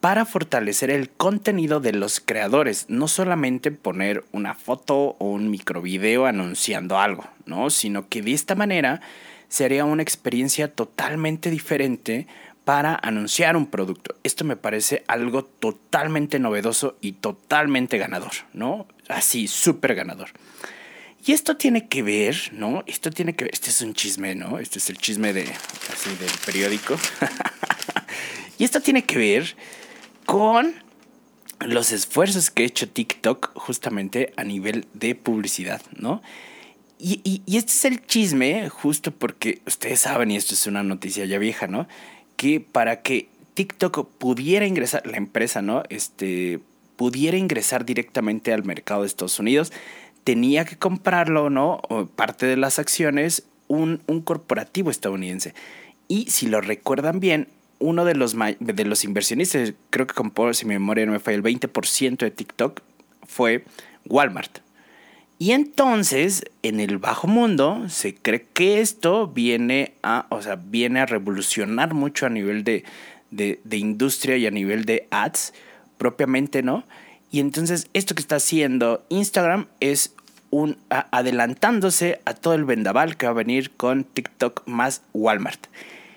Para 0.00 0.24
fortalecer 0.24 0.90
el 0.90 1.10
contenido 1.10 1.80
de 1.80 1.92
los 1.92 2.20
creadores, 2.20 2.86
no 2.88 3.08
solamente 3.08 3.70
poner 3.70 4.24
una 4.32 4.54
foto 4.54 5.16
o 5.18 5.30
un 5.30 5.50
microvideo 5.50 6.26
anunciando 6.26 6.98
algo, 6.98 7.24
¿no? 7.46 7.70
Sino 7.70 8.08
que 8.08 8.22
de 8.22 8.32
esta 8.32 8.54
manera 8.54 9.00
sería 9.48 9.84
una 9.84 10.02
experiencia 10.02 10.68
totalmente 10.68 11.50
diferente 11.50 12.26
para 12.64 12.98
anunciar 13.02 13.56
un 13.56 13.66
producto. 13.66 14.16
Esto 14.22 14.44
me 14.44 14.56
parece 14.56 15.04
algo 15.06 15.44
totalmente 15.44 16.38
novedoso 16.38 16.96
y 17.00 17.12
totalmente 17.12 17.98
ganador, 17.98 18.32
¿no? 18.52 18.86
Así, 19.08 19.46
súper 19.48 19.94
ganador. 19.94 20.30
Y 21.26 21.32
esto 21.32 21.56
tiene 21.56 21.88
que 21.88 22.02
ver, 22.02 22.36
¿no? 22.52 22.84
Esto 22.86 23.10
tiene 23.10 23.34
que 23.34 23.44
ver, 23.44 23.54
este 23.54 23.70
es 23.70 23.80
un 23.80 23.94
chisme, 23.94 24.34
¿no? 24.34 24.58
Este 24.58 24.78
es 24.78 24.90
el 24.90 24.98
chisme 24.98 25.32
de, 25.32 25.42
así, 25.42 26.10
del 26.20 26.30
periódico. 26.44 26.96
y 28.58 28.64
esto 28.64 28.80
tiene 28.80 29.04
que 29.04 29.16
ver 29.16 29.56
con 30.26 30.74
los 31.60 31.92
esfuerzos 31.92 32.50
que 32.50 32.64
ha 32.64 32.66
hecho 32.66 32.88
TikTok 32.88 33.52
justamente 33.54 34.32
a 34.36 34.44
nivel 34.44 34.86
de 34.92 35.14
publicidad, 35.14 35.80
¿no? 35.96 36.22
Y, 36.98 37.20
y, 37.24 37.56
este 37.56 37.72
es 37.72 37.84
el 37.84 38.06
chisme 38.06 38.68
justo 38.70 39.10
porque 39.10 39.60
ustedes 39.66 40.00
saben, 40.00 40.30
y 40.30 40.36
esto 40.36 40.54
es 40.54 40.66
una 40.66 40.82
noticia 40.82 41.24
ya 41.26 41.38
vieja, 41.38 41.66
¿no? 41.66 41.86
que 42.36 42.60
para 42.60 43.02
que 43.02 43.28
TikTok 43.54 44.08
pudiera 44.18 44.66
ingresar, 44.66 45.06
la 45.06 45.16
empresa, 45.16 45.62
¿no? 45.62 45.82
Este, 45.88 46.60
pudiera 46.96 47.36
ingresar 47.36 47.84
directamente 47.84 48.52
al 48.52 48.64
mercado 48.64 49.02
de 49.02 49.06
Estados 49.06 49.38
Unidos, 49.38 49.72
tenía 50.24 50.64
que 50.64 50.76
comprarlo, 50.76 51.50
¿no? 51.50 51.80
O 51.88 52.06
parte 52.06 52.46
de 52.46 52.56
las 52.56 52.78
acciones, 52.78 53.44
un, 53.68 53.98
corporativo 54.24 54.90
estadounidense. 54.90 55.54
Y 56.08 56.30
si 56.30 56.48
lo 56.48 56.60
recuerdan 56.60 57.20
bien, 57.20 57.48
uno 57.78 58.04
de 58.04 58.14
los, 58.14 58.34
de 58.58 58.84
los 58.84 59.04
inversionistas, 59.04 59.74
creo 59.90 60.06
que 60.06 60.14
con, 60.14 60.32
si 60.54 60.66
mi 60.66 60.74
memoria 60.74 61.06
no 61.06 61.12
me 61.12 61.20
falla, 61.20 61.36
el 61.36 61.42
20% 61.42 62.18
de 62.18 62.30
TikTok 62.30 62.80
fue 63.26 63.64
Walmart. 64.06 64.58
Y 65.38 65.50
entonces, 65.50 66.44
en 66.62 66.80
el 66.80 66.98
bajo 66.98 67.26
mundo, 67.26 67.88
se 67.88 68.14
cree 68.14 68.46
que 68.54 68.80
esto 68.80 69.26
viene 69.26 69.94
a, 70.02 70.26
o 70.30 70.40
sea, 70.40 70.56
viene 70.56 71.00
a 71.00 71.06
revolucionar 71.06 71.92
mucho 71.92 72.26
a 72.26 72.30
nivel 72.30 72.64
de, 72.64 72.84
de, 73.30 73.60
de 73.64 73.76
industria 73.76 74.36
y 74.36 74.46
a 74.46 74.50
nivel 74.50 74.84
de 74.84 75.08
ads, 75.10 75.52
propiamente, 75.98 76.62
¿no? 76.62 76.84
Y 77.30 77.40
entonces, 77.40 77.88
esto 77.94 78.14
que 78.14 78.22
está 78.22 78.36
haciendo 78.36 79.04
Instagram 79.08 79.66
es 79.80 80.13
adelantándose 80.88 82.20
a 82.24 82.34
todo 82.34 82.54
el 82.54 82.64
vendaval 82.64 83.16
que 83.16 83.26
va 83.26 83.32
a 83.32 83.34
venir 83.34 83.70
con 83.72 84.04
TikTok 84.04 84.62
más 84.66 85.02
Walmart. 85.12 85.66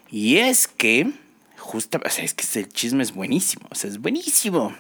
Y 0.10 0.38
es 0.38 0.68
que, 0.68 1.12
justo, 1.58 2.00
es 2.04 2.34
que 2.34 2.60
el 2.60 2.70
chisme 2.70 3.04
es 3.04 3.14
buenísimo, 3.14 3.68
o 3.70 3.76
sea, 3.76 3.90
es 3.90 4.00
buenísimo. 4.00 4.76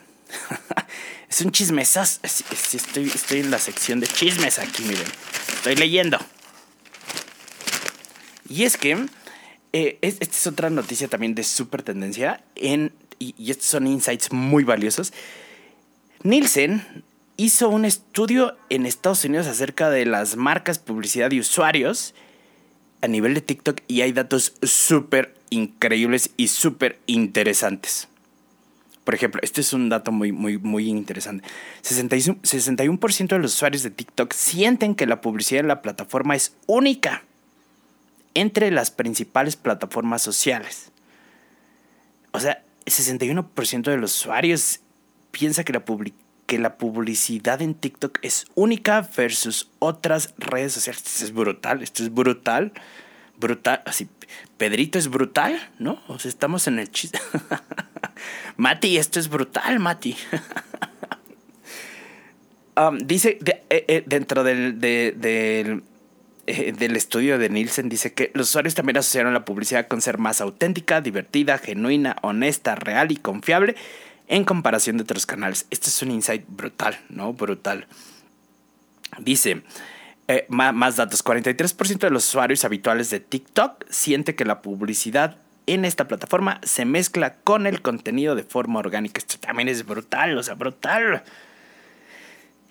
es 1.29 1.41
un 1.41 1.51
chismesas. 1.51 2.19
Estoy, 2.23 3.05
estoy 3.05 3.39
en 3.39 3.51
la 3.51 3.59
sección 3.59 3.99
de 3.99 4.07
chismes 4.07 4.59
aquí, 4.59 4.83
miren. 4.83 5.07
Estoy 5.55 5.75
leyendo. 5.75 6.17
Y 8.49 8.63
es 8.63 8.77
que 8.77 9.05
eh, 9.73 9.97
esta 10.01 10.25
es 10.25 10.47
otra 10.47 10.69
noticia 10.69 11.07
también 11.07 11.35
de 11.35 11.43
super 11.43 11.83
tendencia. 11.83 12.41
En, 12.55 12.93
y, 13.19 13.35
y 13.37 13.51
estos 13.51 13.67
son 13.67 13.87
insights 13.87 14.31
muy 14.31 14.63
valiosos. 14.63 15.11
Nielsen 16.23 17.03
hizo 17.37 17.69
un 17.69 17.85
estudio 17.85 18.57
en 18.69 18.85
Estados 18.85 19.23
Unidos 19.23 19.47
acerca 19.47 19.89
de 19.89 20.05
las 20.05 20.35
marcas, 20.35 20.79
publicidad 20.79 21.31
y 21.31 21.39
usuarios 21.39 22.13
a 23.01 23.07
nivel 23.07 23.35
de 23.35 23.41
TikTok 23.41 23.81
y 23.87 24.01
hay 24.01 24.11
datos 24.11 24.53
súper 24.63 25.35
increíbles 25.51 26.31
y 26.35 26.47
súper 26.47 26.99
interesantes. 27.05 28.07
Por 29.03 29.15
ejemplo, 29.15 29.39
este 29.43 29.61
es 29.61 29.71
un 29.71 29.87
dato 29.87 30.11
muy, 30.11 30.33
muy, 30.33 30.57
muy 30.57 30.89
interesante. 30.89 31.47
61% 31.83 33.27
de 33.27 33.39
los 33.39 33.53
usuarios 33.53 33.83
de 33.83 33.91
TikTok 33.91 34.33
sienten 34.33 34.95
que 34.95 35.05
la 35.05 35.21
publicidad 35.21 35.61
en 35.61 35.69
la 35.69 35.81
plataforma 35.81 36.35
es 36.35 36.55
única 36.65 37.23
entre 38.33 38.69
las 38.69 38.91
principales 38.91 39.55
plataformas 39.55 40.21
sociales. 40.21 40.91
O 42.33 42.39
sea, 42.39 42.63
61% 42.85 43.83
de 43.83 43.97
los 43.97 44.13
usuarios 44.13 44.81
piensa 45.31 45.63
que 45.63 45.73
la, 45.73 45.85
que 46.47 46.57
la 46.57 46.77
publicidad 46.77 47.61
en 47.61 47.75
TikTok 47.75 48.17
es 48.23 48.47
única 48.55 49.07
versus 49.15 49.69
otras 49.77 50.33
redes 50.39 50.73
sociales. 50.73 51.03
Esto 51.05 51.25
es 51.25 51.33
brutal, 51.33 51.83
esto 51.83 52.03
es 52.03 52.11
brutal 52.11 52.73
brutal, 53.37 53.81
así, 53.85 54.09
Pedrito 54.57 54.97
es 54.97 55.07
brutal, 55.07 55.57
¿no? 55.79 56.01
O 56.07 56.19
sea, 56.19 56.29
estamos 56.29 56.67
en 56.67 56.79
el 56.79 56.91
chiste. 56.91 57.19
Mati, 58.57 58.97
esto 58.97 59.19
es 59.19 59.29
brutal, 59.29 59.79
Mati. 59.79 60.15
Um, 62.79 62.99
dice, 62.99 63.39
eh, 63.71 63.85
eh, 63.87 64.03
dentro 64.05 64.43
del, 64.43 64.79
del, 64.79 65.81
eh, 66.45 66.73
del 66.77 66.95
estudio 66.95 67.39
de 67.39 67.49
Nielsen, 67.49 67.89
dice 67.89 68.13
que 68.13 68.29
los 68.35 68.49
usuarios 68.49 68.75
también 68.75 68.97
asociaron 68.97 69.33
la 69.33 69.45
publicidad 69.45 69.87
con 69.87 69.99
ser 69.99 70.19
más 70.19 70.41
auténtica, 70.41 71.01
divertida, 71.01 71.57
genuina, 71.57 72.17
honesta, 72.21 72.75
real 72.75 73.11
y 73.11 73.15
confiable 73.15 73.75
en 74.27 74.43
comparación 74.43 74.97
de 74.97 75.03
otros 75.03 75.25
canales. 75.25 75.65
Este 75.69 75.89
es 75.89 76.01
un 76.01 76.11
insight 76.11 76.45
brutal, 76.47 76.99
¿no? 77.09 77.33
Brutal. 77.33 77.87
Dice, 79.19 79.63
eh, 80.27 80.45
más, 80.49 80.97
datos, 80.97 81.23
43% 81.23 81.99
de 81.99 82.09
los 82.09 82.27
usuarios 82.27 82.65
habituales 82.65 83.09
de 83.09 83.19
TikTok 83.19 83.85
siente 83.89 84.35
que 84.35 84.45
la 84.45 84.61
publicidad 84.61 85.37
en 85.65 85.85
esta 85.85 86.07
plataforma 86.07 86.59
se 86.63 86.85
mezcla 86.85 87.35
con 87.35 87.67
el 87.67 87.81
contenido 87.81 88.35
de 88.35 88.43
forma 88.43 88.79
orgánica. 88.79 89.19
Esto 89.19 89.37
también 89.39 89.69
es 89.69 89.85
brutal, 89.85 90.37
o 90.37 90.43
sea, 90.43 90.55
brutal. 90.55 91.23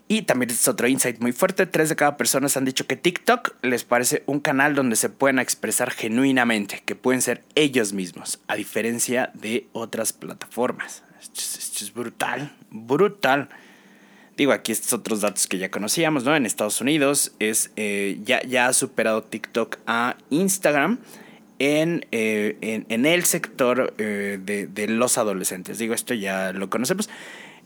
Y 0.08 0.22
también 0.22 0.50
es 0.50 0.68
otro 0.68 0.86
insight 0.86 1.20
muy 1.20 1.32
fuerte. 1.32 1.66
Tres 1.66 1.88
de 1.88 1.96
cada 1.96 2.16
persona 2.16 2.46
han 2.54 2.64
dicho 2.64 2.86
que 2.86 2.96
TikTok 2.96 3.56
les 3.62 3.84
parece 3.84 4.22
un 4.26 4.40
canal 4.40 4.74
donde 4.74 4.96
se 4.96 5.08
pueden 5.08 5.38
expresar 5.38 5.90
genuinamente, 5.90 6.82
que 6.84 6.94
pueden 6.94 7.22
ser 7.22 7.42
ellos 7.54 7.92
mismos, 7.92 8.38
a 8.46 8.54
diferencia 8.54 9.30
de 9.34 9.66
otras 9.72 10.12
plataformas. 10.12 11.02
Esto 11.20 11.84
es 11.84 11.92
brutal, 11.92 12.54
brutal. 12.70 13.48
Digo, 14.36 14.52
aquí 14.52 14.72
estos 14.72 14.92
otros 14.92 15.22
datos 15.22 15.46
que 15.46 15.56
ya 15.56 15.70
conocíamos, 15.70 16.24
¿no? 16.24 16.36
En 16.36 16.44
Estados 16.44 16.80
Unidos 16.80 17.32
es, 17.38 17.70
eh, 17.76 18.18
ya, 18.22 18.42
ya 18.42 18.66
ha 18.66 18.72
superado 18.74 19.22
TikTok 19.22 19.78
a 19.86 20.16
Instagram 20.28 20.98
en, 21.58 22.04
eh, 22.12 22.84
en, 22.88 23.06
el 23.06 23.24
sector 23.24 23.94
eh, 23.96 24.38
de, 24.42 24.66
de, 24.66 24.88
los 24.88 25.16
adolescentes. 25.16 25.78
Digo, 25.78 25.94
esto 25.94 26.12
ya 26.12 26.52
lo 26.52 26.68
conocemos. 26.68 27.08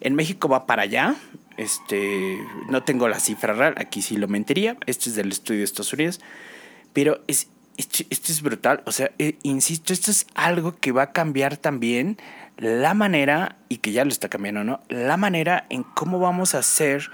En 0.00 0.14
México 0.14 0.48
va 0.48 0.66
para 0.66 0.82
allá. 0.82 1.16
Este, 1.56 2.38
no 2.68 2.84
tengo 2.84 3.08
la 3.08 3.18
cifra 3.18 3.52
real, 3.52 3.74
aquí 3.76 4.00
sí 4.00 4.16
lo 4.16 4.28
mentiría. 4.28 4.76
Esto 4.86 5.10
es 5.10 5.16
del 5.16 5.32
estudio 5.32 5.58
de 5.60 5.64
Estados 5.64 5.92
Unidos. 5.92 6.20
Pero 6.92 7.20
es, 7.26 7.48
esto, 7.80 8.32
es 8.32 8.42
brutal. 8.42 8.82
O 8.86 8.92
sea, 8.92 9.10
insisto, 9.42 9.92
esto 9.92 10.10
es 10.10 10.26
algo 10.34 10.76
que 10.76 10.92
va 10.92 11.02
a 11.02 11.12
cambiar 11.12 11.56
también 11.56 12.18
la 12.56 12.92
manera, 12.92 13.56
y 13.68 13.78
que 13.78 13.92
ya 13.92 14.04
lo 14.04 14.10
está 14.10 14.28
cambiando, 14.28 14.64
¿no? 14.64 14.80
La 14.88 15.16
manera 15.16 15.66
en 15.70 15.82
cómo 15.82 16.18
vamos 16.18 16.54
a 16.54 16.58
hacer 16.58 17.10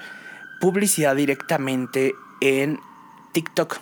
publicidad 0.61 1.15
directamente 1.15 2.15
en 2.41 2.81
TikTok. 3.33 3.79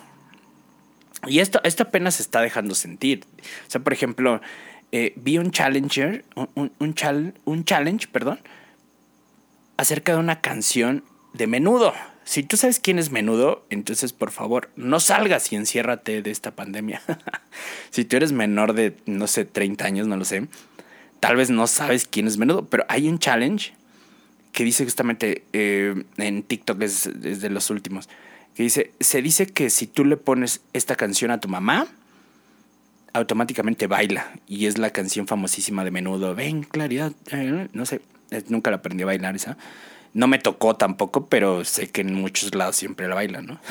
Y 1.25 1.39
esto, 1.39 1.59
esto 1.63 1.83
apenas 1.83 2.15
se 2.15 2.21
está 2.21 2.41
dejando 2.41 2.75
sentir. 2.75 3.25
O 3.67 3.71
sea, 3.71 3.81
por 3.81 3.93
ejemplo, 3.93 4.41
eh, 4.91 5.13
vi 5.15 5.39
un 5.39 5.49
challenger, 5.49 6.23
un, 6.35 6.71
un, 6.77 7.33
un 7.45 7.65
challenge, 7.65 8.07
perdón, 8.11 8.39
acerca 9.77 10.13
de 10.13 10.19
una 10.19 10.41
canción 10.41 11.03
de 11.33 11.47
menudo. 11.47 11.93
Si 12.25 12.43
tú 12.43 12.57
sabes 12.57 12.79
quién 12.79 12.99
es 12.99 13.11
menudo, 13.11 13.65
entonces 13.69 14.11
por 14.11 14.31
favor 14.31 14.69
no 14.75 14.99
salgas 14.99 15.51
y 15.53 15.55
enciérrate 15.55 16.21
de 16.21 16.31
esta 16.31 16.51
pandemia. 16.55 17.01
si 17.91 18.03
tú 18.03 18.17
eres 18.17 18.31
menor 18.31 18.73
de, 18.73 18.97
no 19.05 19.27
sé, 19.27 19.45
30 19.45 19.85
años, 19.85 20.07
no 20.07 20.17
lo 20.17 20.25
sé, 20.25 20.47
tal 21.19 21.35
vez 21.35 21.51
no 21.51 21.67
sabes 21.67 22.07
quién 22.07 22.27
es 22.27 22.37
menudo, 22.37 22.65
pero 22.65 22.83
hay 22.89 23.07
un 23.07 23.19
challenge 23.19 23.73
que 24.51 24.63
dice 24.63 24.83
justamente 24.83 25.43
eh, 25.53 26.03
en 26.17 26.43
TikTok, 26.43 26.81
es, 26.81 27.09
de 27.13 27.49
los 27.49 27.69
últimos, 27.69 28.09
que 28.55 28.63
dice, 28.63 28.91
se 28.99 29.21
dice 29.21 29.45
que 29.45 29.69
si 29.69 29.85
tú 29.85 30.03
le 30.03 30.17
pones 30.17 30.61
esta 30.73 30.95
canción 30.95 31.29
a 31.29 31.39
tu 31.39 31.47
mamá, 31.47 31.87
automáticamente 33.15 33.87
baila. 33.87 34.31
Y 34.47 34.65
es 34.65 34.77
la 34.77 34.89
canción 34.91 35.27
famosísima 35.27 35.83
de 35.83 35.91
menudo. 35.91 36.35
Ven, 36.35 36.63
claridad. 36.63 37.13
Eh, 37.31 37.67
no 37.71 37.85
sé, 37.85 38.01
nunca 38.49 38.71
la 38.71 38.77
aprendí 38.77 39.03
a 39.03 39.07
bailar 39.07 39.35
esa. 39.35 39.57
No 40.15 40.27
me 40.27 40.39
tocó 40.39 40.75
tampoco, 40.75 41.27
pero 41.27 41.63
sé 41.65 41.91
que 41.91 42.01
en 42.01 42.15
muchos 42.15 42.55
lados 42.55 42.77
siempre 42.77 43.07
la 43.07 43.15
bailan, 43.15 43.45
¿no? 43.45 43.59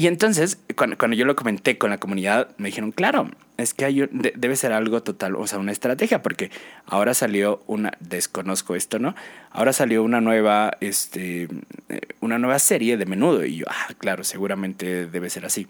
Y 0.00 0.06
entonces, 0.06 0.60
cuando, 0.76 1.16
yo 1.16 1.24
lo 1.24 1.34
comenté 1.34 1.76
con 1.76 1.90
la 1.90 1.98
comunidad, 1.98 2.54
me 2.56 2.68
dijeron, 2.68 2.92
claro, 2.92 3.32
es 3.56 3.74
que 3.74 4.08
debe 4.12 4.54
ser 4.54 4.72
algo 4.72 5.02
total, 5.02 5.34
o 5.34 5.44
sea, 5.48 5.58
una 5.58 5.72
estrategia, 5.72 6.22
porque 6.22 6.52
ahora 6.86 7.14
salió 7.14 7.64
una, 7.66 7.90
desconozco 7.98 8.76
esto, 8.76 9.00
¿no? 9.00 9.16
Ahora 9.50 9.72
salió 9.72 10.04
una 10.04 10.20
nueva, 10.20 10.70
este, 10.80 11.48
eh, 11.88 12.00
una 12.20 12.38
nueva 12.38 12.60
serie 12.60 12.96
de 12.96 13.06
menudo. 13.06 13.44
Y 13.44 13.56
yo, 13.56 13.66
ah, 13.68 13.92
claro, 13.98 14.22
seguramente 14.22 15.08
debe 15.08 15.30
ser 15.30 15.44
así. 15.44 15.66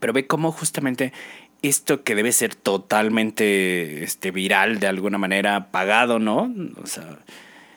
Pero 0.00 0.12
ve 0.12 0.26
cómo 0.26 0.52
justamente 0.52 1.14
esto 1.68 2.04
que 2.04 2.14
debe 2.14 2.32
ser 2.32 2.54
totalmente 2.54 4.04
este, 4.04 4.30
viral 4.30 4.80
de 4.80 4.86
alguna 4.86 5.18
manera, 5.18 5.70
pagado, 5.70 6.18
¿no? 6.18 6.52
O 6.82 6.86
sea, 6.86 7.18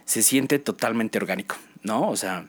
se 0.05 0.21
siente 0.23 0.59
totalmente 0.59 1.17
orgánico, 1.17 1.55
¿no? 1.83 2.09
O 2.09 2.17
sea, 2.17 2.45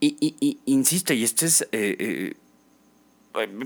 y, 0.00 0.58
insisto, 0.66 1.12
y 1.12 1.24
esto 1.24 1.44
es, 1.44 1.62
eh, 1.72 1.96
eh, 1.98 2.34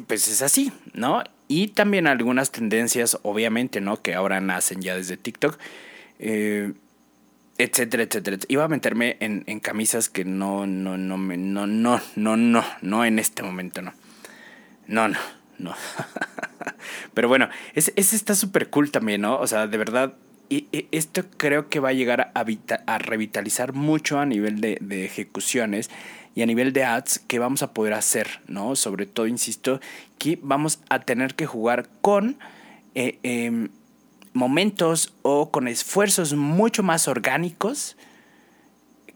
pues 0.06 0.28
es 0.28 0.42
así, 0.42 0.72
¿no? 0.94 1.22
Y 1.48 1.68
también 1.68 2.06
algunas 2.06 2.50
tendencias, 2.50 3.18
obviamente, 3.22 3.80
¿no? 3.80 4.00
Que 4.00 4.14
ahora 4.14 4.40
nacen 4.40 4.80
ya 4.80 4.96
desde 4.96 5.16
TikTok, 5.16 5.58
eh, 6.18 6.72
etcétera, 7.58 8.02
etcétera. 8.04 8.38
Iba 8.48 8.64
a 8.64 8.68
meterme 8.68 9.16
en, 9.20 9.44
en, 9.46 9.60
camisas 9.60 10.08
que 10.08 10.24
no, 10.24 10.66
no, 10.66 10.96
no, 10.96 11.16
no, 11.16 11.66
no, 11.66 12.00
no, 12.16 12.36
no, 12.36 12.64
no 12.80 13.04
en 13.04 13.18
este 13.18 13.42
momento, 13.42 13.82
no. 13.82 13.92
No, 14.86 15.08
no, 15.08 15.18
no. 15.58 15.74
Pero 17.14 17.28
bueno, 17.28 17.48
ese, 17.74 17.92
está 17.96 18.34
súper 18.34 18.70
cool 18.70 18.90
también, 18.90 19.20
¿no? 19.20 19.38
O 19.38 19.46
sea, 19.46 19.66
de 19.66 19.78
verdad, 19.78 20.14
y, 20.48 20.68
esto 20.92 21.24
creo 21.36 21.68
que 21.68 21.80
va 21.80 21.90
a 21.90 21.92
llegar 21.92 22.32
a, 22.34 22.98
revitalizar 22.98 23.72
mucho 23.72 24.18
a 24.18 24.26
nivel 24.26 24.60
de, 24.60 24.78
de 24.80 25.04
ejecuciones 25.04 25.90
y 26.34 26.42
a 26.42 26.46
nivel 26.46 26.72
de 26.72 26.84
ads 26.84 27.18
que 27.18 27.38
vamos 27.38 27.62
a 27.62 27.72
poder 27.72 27.92
hacer, 27.92 28.40
¿no? 28.46 28.76
Sobre 28.76 29.06
todo, 29.06 29.26
insisto, 29.26 29.80
que 30.18 30.38
vamos 30.42 30.80
a 30.88 31.00
tener 31.00 31.34
que 31.34 31.46
jugar 31.46 31.88
con 32.00 32.38
eh, 32.94 33.18
em, 33.22 33.68
momentos 34.32 35.14
o 35.22 35.50
con 35.50 35.68
esfuerzos 35.68 36.34
mucho 36.34 36.82
más 36.82 37.08
orgánicos 37.08 37.96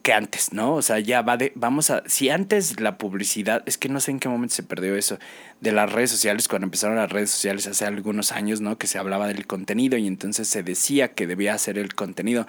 que 0.07 0.13
antes, 0.13 0.53
¿no? 0.53 0.77
O 0.77 0.83
sea, 0.83 1.01
ya 1.01 1.23
va 1.23 1.37
de, 1.37 1.51
vamos 1.57 1.91
a, 1.91 2.05
si 2.07 2.31
antes 2.31 2.81
la 2.81 2.97
publicidad, 2.97 3.65
es 3.67 3.77
que 3.77 3.89
no 3.89 3.99
sé 3.99 4.13
en 4.13 4.21
qué 4.21 4.29
momento 4.29 4.55
se 4.55 4.63
perdió 4.63 4.95
eso, 4.95 5.19
de 5.61 5.73
las 5.73 5.91
redes 5.91 6.13
sociales, 6.13 6.47
cuando 6.47 6.67
empezaron 6.67 6.95
las 6.95 7.11
redes 7.11 7.29
sociales 7.33 7.67
hace 7.67 7.87
algunos 7.87 8.31
años, 8.31 8.61
¿no? 8.61 8.79
Que 8.79 8.87
se 8.87 8.99
hablaba 8.99 9.27
del 9.27 9.49
contenido 9.49 9.99
y 9.99 10.07
entonces 10.07 10.47
se 10.47 10.63
decía 10.63 11.09
que 11.09 11.27
debía 11.27 11.55
hacer 11.55 11.77
el 11.77 11.97
contenido 11.97 12.47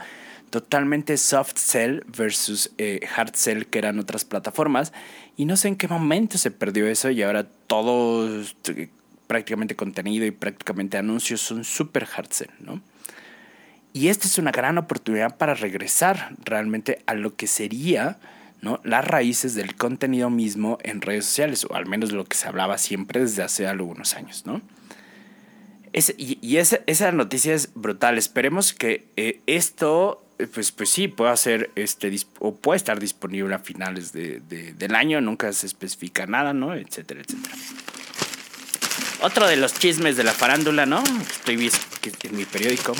totalmente 0.52 1.18
soft 1.18 1.58
sell 1.58 2.06
versus 2.16 2.70
eh, 2.78 3.00
hard 3.16 3.34
sell 3.34 3.66
que 3.66 3.80
eran 3.80 3.98
otras 3.98 4.24
plataformas 4.24 4.94
y 5.36 5.46
no 5.46 5.58
sé 5.58 5.70
en 5.70 5.78
qué 5.78 5.88
momento 5.88 6.38
se 6.38 6.52
perdió 6.52 6.86
eso 6.86 7.10
y 7.10 7.24
ahora 7.24 7.48
todo 7.66 8.40
este, 8.40 8.92
prácticamente 9.26 9.76
contenido 9.76 10.28
y 10.28 10.32
prácticamente 10.32 11.00
anuncios 11.00 11.42
son 11.42 11.64
super 11.64 12.08
hard 12.16 12.30
sell, 12.30 12.52
¿no? 12.60 12.84
Y 13.98 14.10
esta 14.10 14.28
es 14.28 14.38
una 14.38 14.52
gran 14.52 14.78
oportunidad 14.78 15.38
para 15.38 15.56
regresar 15.56 16.36
realmente 16.46 17.02
a 17.08 17.16
lo 17.16 17.36
que 17.36 17.48
sería 17.48 18.20
¿no? 18.62 18.80
las 18.84 19.04
raíces 19.04 19.56
del 19.56 19.76
contenido 19.76 20.30
mismo 20.30 20.78
en 20.84 21.02
redes 21.02 21.26
sociales, 21.26 21.66
o 21.68 21.74
al 21.74 21.88
menos 21.88 22.12
lo 22.12 22.24
que 22.24 22.38
se 22.38 22.48
hablaba 22.48 22.78
siempre 22.78 23.22
desde 23.22 23.42
hace 23.42 23.66
algunos 23.66 24.14
años, 24.14 24.46
¿no? 24.46 24.62
y, 26.16 26.58
esa, 26.58 27.12
noticia 27.12 27.56
es 27.56 27.72
brutal. 27.74 28.20
Esperemos 28.20 28.72
que 28.72 29.08
eh, 29.16 29.42
esto 29.48 30.24
pues, 30.54 30.72
pues 30.72 30.92
sí, 30.92 31.08
puede 31.08 31.36
ser, 31.36 31.72
este, 31.74 32.16
o 32.38 32.54
puede 32.54 32.78
estar 32.78 33.00
disponible 33.00 33.56
a 33.56 33.60
finales 33.60 34.14
de, 34.14 34.42
del 34.78 34.94
año, 34.94 35.22
nunca 35.22 35.52
se 35.54 35.66
especifica 35.66 36.28
nada, 36.28 36.54
¿no? 36.54 36.76
Etcétera, 36.76 37.22
etcétera. 37.22 37.56
Otro 39.22 39.48
de 39.48 39.56
los 39.56 39.74
chismes 39.74 40.18
de 40.18 40.24
la 40.24 40.34
farándula, 40.34 40.86
¿no? 40.86 41.04
Estoy 41.32 41.56
viendo 41.56 41.80
en 42.22 42.36
mi 42.36 42.46
periódico, 42.46 42.94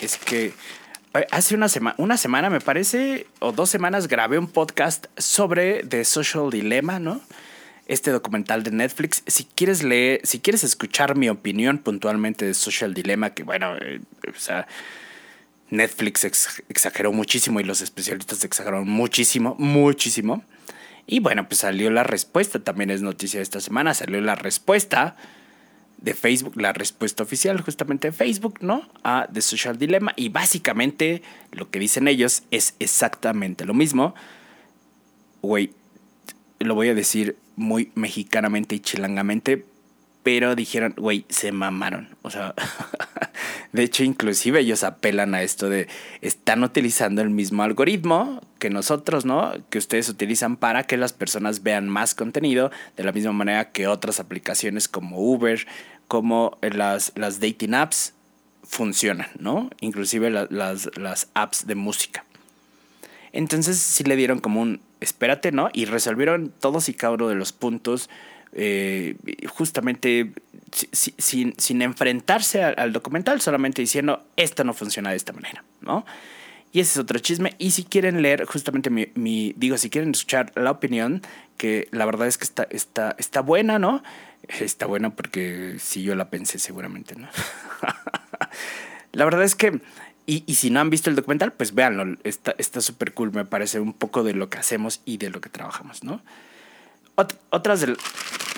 es 0.00 0.16
que 0.16 0.52
eh, 1.14 1.26
hace 1.30 1.54
una, 1.54 1.68
semana 1.68 1.94
una 1.98 2.16
semana, 2.16 2.50
me 2.50 2.60
parece, 2.60 3.26
o 3.38 3.52
dos 3.52 3.70
semanas, 3.70 4.08
grabé 4.08 4.38
un 4.38 4.48
podcast 4.48 5.06
sobre 5.16 5.82
The 5.84 6.04
Social 6.04 6.50
Dilemma, 6.50 6.98
¿no? 6.98 7.20
Este 7.86 8.10
documental 8.10 8.62
de 8.62 8.72
Netflix. 8.72 9.22
Si 9.26 9.44
quieres 9.44 9.82
leer, 9.82 10.20
si 10.24 10.40
quieres 10.40 10.64
escuchar 10.64 11.16
mi 11.16 11.28
opinión 11.28 11.78
puntualmente 11.78 12.44
de 12.44 12.54
Social 12.54 12.94
Dilemma, 12.94 13.30
que 13.30 13.44
bueno, 13.44 13.76
eh, 13.76 14.00
o 14.28 14.38
sea 14.38 14.66
Netflix 15.70 16.24
exageró 16.68 17.12
muchísimo 17.12 17.60
y 17.60 17.64
los 17.64 17.80
especialistas 17.80 18.44
exageraron 18.44 18.88
muchísimo, 18.88 19.56
muchísimo. 19.58 20.44
Y 21.06 21.20
bueno, 21.20 21.46
pues 21.46 21.60
salió 21.60 21.90
la 21.90 22.02
respuesta, 22.02 22.58
también 22.58 22.90
es 22.90 23.02
noticia 23.02 23.38
de 23.38 23.44
esta 23.44 23.60
semana, 23.60 23.94
salió 23.94 24.20
la 24.20 24.34
respuesta 24.34 25.16
de 26.06 26.14
Facebook, 26.14 26.56
la 26.56 26.72
respuesta 26.72 27.24
oficial 27.24 27.60
justamente 27.60 28.08
de 28.08 28.12
Facebook, 28.12 28.58
¿no? 28.60 28.88
A 29.02 29.26
The 29.30 29.42
Social 29.42 29.76
Dilemma. 29.76 30.12
Y 30.14 30.28
básicamente 30.28 31.20
lo 31.50 31.68
que 31.68 31.80
dicen 31.80 32.06
ellos 32.06 32.44
es 32.52 32.76
exactamente 32.78 33.64
lo 33.64 33.74
mismo. 33.74 34.14
Güey, 35.42 35.72
lo 36.60 36.76
voy 36.76 36.90
a 36.90 36.94
decir 36.94 37.36
muy 37.56 37.90
mexicanamente 37.96 38.76
y 38.76 38.80
chilangamente, 38.80 39.64
pero 40.22 40.54
dijeron, 40.54 40.94
güey, 40.96 41.24
se 41.28 41.50
mamaron. 41.50 42.16
O 42.22 42.30
sea, 42.30 42.54
de 43.72 43.82
hecho, 43.82 44.04
inclusive 44.04 44.60
ellos 44.60 44.84
apelan 44.84 45.34
a 45.34 45.42
esto 45.42 45.68
de, 45.68 45.88
están 46.20 46.62
utilizando 46.62 47.20
el 47.20 47.30
mismo 47.30 47.64
algoritmo 47.64 48.40
que 48.58 48.70
nosotros, 48.70 49.24
¿no? 49.24 49.52
Que 49.70 49.78
ustedes 49.78 50.08
utilizan 50.08 50.56
para 50.56 50.84
que 50.84 50.96
las 50.96 51.12
personas 51.12 51.62
vean 51.62 51.88
más 51.88 52.14
contenido, 52.14 52.70
de 52.96 53.04
la 53.04 53.12
misma 53.12 53.32
manera 53.32 53.70
que 53.72 53.86
otras 53.86 54.18
aplicaciones 54.18 54.88
como 54.88 55.20
Uber, 55.20 55.66
como 56.08 56.58
las, 56.62 57.12
las 57.16 57.40
dating 57.40 57.74
apps 57.74 58.14
funcionan, 58.62 59.28
¿no? 59.38 59.70
Inclusive 59.80 60.30
las, 60.30 60.90
las 60.96 61.28
apps 61.34 61.66
de 61.66 61.74
música. 61.74 62.24
Entonces 63.32 63.78
sí 63.78 64.04
le 64.04 64.16
dieron 64.16 64.40
como 64.40 64.60
un, 64.60 64.80
espérate, 65.00 65.52
¿no? 65.52 65.68
Y 65.72 65.84
resolvieron 65.84 66.52
todos 66.58 66.88
y 66.88 66.94
cada 66.94 67.14
uno 67.14 67.28
de 67.28 67.34
los 67.34 67.52
puntos 67.52 68.08
eh, 68.52 69.16
justamente 69.48 70.32
sin, 70.92 71.54
sin, 71.58 71.82
enfrentarse 71.82 72.64
al, 72.64 72.92
documental, 72.92 73.40
solamente 73.42 73.82
diciendo, 73.82 74.24
esto 74.36 74.64
no 74.64 74.72
funciona 74.72 75.10
de 75.10 75.16
esta 75.16 75.34
manera, 75.34 75.62
¿no? 75.82 76.06
Y 76.72 76.80
ese 76.80 76.92
es 76.92 76.98
otro 76.98 77.18
chisme. 77.18 77.54
Y 77.58 77.72
si 77.72 77.84
quieren 77.84 78.22
leer 78.22 78.46
justamente 78.46 78.88
mi, 78.88 79.54
digo, 79.56 79.76
si 79.76 79.90
quieren 79.90 80.10
escuchar 80.10 80.52
la 80.54 80.70
opinión, 80.70 81.20
que 81.58 81.88
la 81.90 82.06
verdad 82.06 82.26
es 82.26 82.38
que 82.38 82.44
está, 82.44 82.66
está, 82.70 83.14
está 83.18 83.40
buena, 83.40 83.78
¿no? 83.78 84.02
Está 84.48 84.86
buena 84.86 85.10
porque 85.10 85.76
si 85.78 86.02
yo 86.02 86.14
la 86.14 86.30
pensé 86.30 86.58
seguramente, 86.58 87.16
¿no? 87.16 87.28
la 89.12 89.24
verdad 89.24 89.44
es 89.44 89.54
que 89.54 89.80
Y, 90.26 90.42
y, 90.46 90.56
si 90.56 90.70
no 90.70 90.80
han 90.80 90.90
visto 90.90 91.08
el 91.08 91.16
documental, 91.16 91.52
pues 91.52 91.74
véanlo. 91.74 92.16
Está 92.24 92.80
súper 92.80 93.14
cool. 93.14 93.32
Me 93.32 93.44
parece 93.44 93.78
un 93.78 93.92
poco 93.92 94.24
de 94.24 94.34
lo 94.34 94.50
que 94.50 94.58
hacemos 94.58 95.00
y 95.04 95.18
de 95.18 95.30
lo 95.30 95.40
que 95.40 95.48
trabajamos, 95.48 96.02
¿no? 96.02 96.20
otras 97.50 97.80
del. 97.80 97.96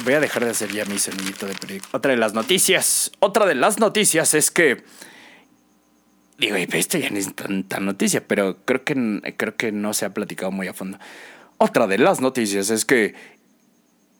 Voy 0.05 0.15
a 0.15 0.21
dejar 0.21 0.45
de 0.45 0.51
hacer 0.51 0.71
ya 0.71 0.85
mi 0.85 0.99
sonidito 0.99 1.47
de 1.47 1.55
periódico. 1.55 1.89
Otra 1.93 2.13
de 2.13 2.17
las 2.17 2.35
noticias. 2.35 3.11
Otra 3.19 3.47
de 3.47 3.55
las 3.55 3.79
noticias 3.79 4.35
es 4.35 4.51
que. 4.51 4.85
Digo, 6.39 6.55
esto 6.57 6.99
ya 6.99 7.11
no 7.11 7.19
es 7.19 7.35
tanta 7.35 7.81
noticia, 7.81 8.25
pero 8.25 8.59
creo 8.65 8.85
que, 8.85 9.35
creo 9.37 9.57
que 9.57 9.73
no 9.73 9.93
se 9.93 10.05
ha 10.05 10.15
platicado 10.15 10.53
muy 10.53 10.69
a 10.69 10.73
fondo. 10.73 10.99
Otra 11.59 11.89
de 11.89 11.99
las 11.99 12.21
noticias 12.21 12.71
es 12.71 12.85
que 12.85 13.17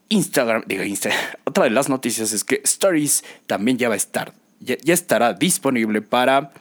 Instagram, 0.09 0.63
digo 0.67 0.83
Instagram, 0.83 1.19
otra 1.45 1.63
de 1.63 1.69
las 1.69 1.89
noticias 1.89 2.33
es 2.33 2.43
que 2.43 2.61
Stories 2.63 3.23
también 3.47 3.77
ya 3.77 3.87
va 3.87 3.93
a 3.93 3.97
estar, 3.97 4.33
ya, 4.59 4.75
estará 4.85 5.33
disponible 5.33 6.01
para 6.01 6.51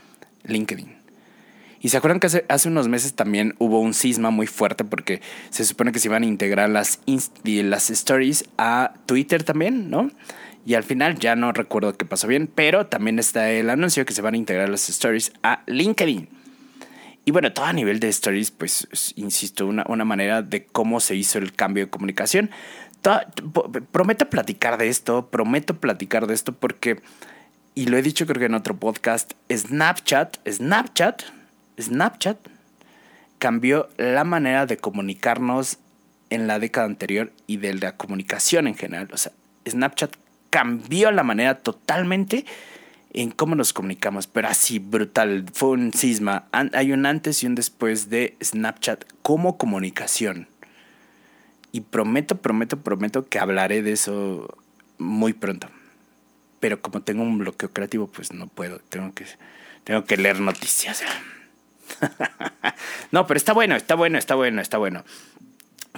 LinkedIn. 0.44 0.96
Y 1.80 1.90
se 1.90 1.96
acuerdan 1.96 2.18
que 2.18 2.26
hace, 2.26 2.68
unos 2.68 2.88
meses 2.88 3.14
también 3.14 3.54
hubo 3.58 3.80
un 3.80 3.94
cisma 3.94 4.30
muy 4.30 4.48
fuerte 4.48 4.84
porque 4.84 5.20
se 5.50 5.64
supone 5.64 5.92
que 5.92 6.00
se 6.00 6.08
iban 6.08 6.24
a 6.24 6.26
integrar 6.26 6.68
las, 6.68 6.98
las 7.44 7.90
stories 7.90 8.44
a 8.58 8.94
Twitter 9.06 9.44
también, 9.44 9.88
¿no? 9.88 10.10
Y 10.66 10.74
al 10.74 10.82
final 10.82 11.18
ya 11.18 11.36
no 11.36 11.52
recuerdo 11.52 11.96
qué 11.96 12.04
pasó 12.04 12.26
bien, 12.26 12.50
pero 12.52 12.86
también 12.86 13.20
está 13.20 13.50
el 13.50 13.70
anuncio 13.70 14.04
que 14.04 14.12
se 14.12 14.22
van 14.22 14.34
a 14.34 14.36
integrar 14.36 14.68
las 14.68 14.88
stories 14.88 15.32
a 15.44 15.62
LinkedIn. 15.66 16.28
Y 17.24 17.30
bueno, 17.30 17.52
todo 17.52 17.66
a 17.66 17.72
nivel 17.72 18.00
de 18.00 18.08
stories, 18.08 18.50
pues, 18.50 19.12
insisto, 19.14 19.66
una, 19.66 19.84
una 19.88 20.04
manera 20.04 20.42
de 20.42 20.64
cómo 20.64 20.98
se 20.98 21.14
hizo 21.14 21.38
el 21.38 21.52
cambio 21.52 21.84
de 21.84 21.90
comunicación. 21.90 22.50
Prometo 23.92 24.28
platicar 24.28 24.78
de 24.78 24.88
esto, 24.88 25.26
prometo 25.26 25.78
platicar 25.78 26.26
de 26.26 26.34
esto 26.34 26.52
porque, 26.52 27.00
y 27.74 27.86
lo 27.86 27.96
he 27.96 28.02
dicho 28.02 28.26
creo 28.26 28.40
que 28.40 28.46
en 28.46 28.54
otro 28.54 28.76
podcast, 28.76 29.32
Snapchat, 29.50 30.36
Snapchat, 30.48 31.22
Snapchat 31.80 32.38
cambió 33.38 33.88
la 33.96 34.24
manera 34.24 34.66
de 34.66 34.76
comunicarnos 34.76 35.78
en 36.30 36.46
la 36.46 36.58
década 36.58 36.86
anterior 36.86 37.32
y 37.46 37.58
de 37.58 37.74
la 37.74 37.96
comunicación 37.96 38.66
en 38.66 38.74
general. 38.74 39.08
O 39.12 39.16
sea, 39.16 39.32
Snapchat 39.68 40.16
cambió 40.50 41.10
la 41.10 41.22
manera 41.22 41.58
totalmente 41.58 42.44
en 43.12 43.30
cómo 43.30 43.54
nos 43.54 43.72
comunicamos, 43.72 44.26
pero 44.26 44.48
así 44.48 44.78
brutal, 44.78 45.46
fue 45.52 45.70
un 45.70 45.92
cisma. 45.92 46.46
Hay 46.52 46.92
un 46.92 47.06
antes 47.06 47.42
y 47.42 47.46
un 47.46 47.54
después 47.54 48.10
de 48.10 48.36
Snapchat 48.42 49.04
como 49.22 49.56
comunicación. 49.56 50.48
Y 51.72 51.82
prometo, 51.82 52.36
prometo, 52.36 52.80
prometo 52.80 53.28
que 53.28 53.38
hablaré 53.38 53.82
de 53.82 53.92
eso 53.92 54.58
muy 54.98 55.32
pronto. 55.32 55.68
Pero 56.60 56.80
como 56.80 57.02
tengo 57.02 57.22
un 57.22 57.38
bloqueo 57.38 57.72
creativo, 57.72 58.08
pues 58.08 58.32
no 58.32 58.46
puedo, 58.46 58.80
tengo 58.88 59.12
que, 59.14 59.26
tengo 59.84 60.04
que 60.04 60.16
leer 60.16 60.40
noticias. 60.40 61.02
no, 63.12 63.26
pero 63.26 63.38
está 63.38 63.52
bueno, 63.52 63.76
está 63.76 63.94
bueno, 63.94 64.18
está 64.18 64.34
bueno, 64.34 64.60
está 64.60 64.78
bueno. 64.78 65.04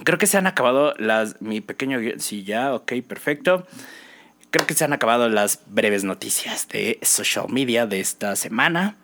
Creo 0.03 0.17
que 0.17 0.27
se 0.27 0.37
han 0.37 0.47
acabado 0.47 0.93
las. 0.97 1.41
Mi 1.41 1.61
pequeño. 1.61 1.99
Sí, 2.17 2.43
ya, 2.43 2.73
ok, 2.73 2.93
perfecto. 3.07 3.67
Creo 4.49 4.67
que 4.67 4.73
se 4.73 4.83
han 4.83 4.93
acabado 4.93 5.29
las 5.29 5.61
breves 5.67 6.03
noticias 6.03 6.67
de 6.67 6.99
social 7.01 7.45
media 7.49 7.85
de 7.85 7.99
esta 7.99 8.35
semana. 8.35 8.97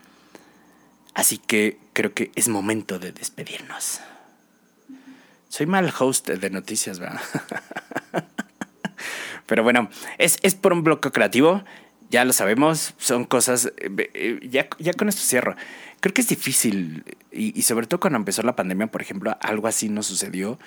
Así 1.13 1.37
que 1.37 1.79
creo 1.93 2.13
que 2.13 2.31
es 2.35 2.47
momento 2.47 2.99
de 2.99 3.11
despedirnos. 3.11 4.01
Soy 5.49 5.65
mal 5.65 5.91
host 5.97 6.29
de 6.29 6.49
noticias, 6.49 6.99
¿verdad? 6.99 7.21
Pero 9.45 9.63
bueno, 9.63 9.89
es, 10.17 10.37
es 10.41 10.55
por 10.55 10.73
un 10.73 10.83
bloque 10.83 11.11
creativo 11.11 11.63
ya 12.09 12.25
lo 12.25 12.33
sabemos, 12.33 12.93
son 12.97 13.25
cosas, 13.25 13.71
eh, 13.77 14.09
eh, 14.13 14.39
ya, 14.49 14.67
ya 14.79 14.93
con 14.93 15.09
esto 15.09 15.21
cierro. 15.21 15.55
Creo 15.99 16.13
que 16.13 16.21
es 16.21 16.29
difícil, 16.29 17.03
y, 17.31 17.61
sobre 17.63 17.87
todo 17.87 17.99
cuando 17.99 18.17
empezó 18.17 18.43
la 18.43 18.55
pandemia, 18.55 18.87
por 18.87 19.01
ejemplo, 19.01 19.35
algo 19.41 19.67
así 19.67 19.89
no 19.89 20.03
sucedió, 20.03 20.59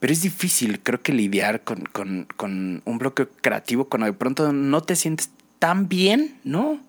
pero 0.00 0.12
es 0.12 0.22
difícil, 0.22 0.80
creo 0.80 1.00
que 1.00 1.12
lidiar 1.12 1.62
con, 1.62 1.84
con, 1.84 2.26
con 2.36 2.82
un 2.84 2.98
bloque 2.98 3.28
creativo 3.40 3.88
cuando 3.88 4.06
de 4.06 4.12
pronto 4.12 4.52
no 4.52 4.82
te 4.82 4.96
sientes 4.96 5.30
tan 5.58 5.88
bien, 5.88 6.38
¿no? 6.44 6.80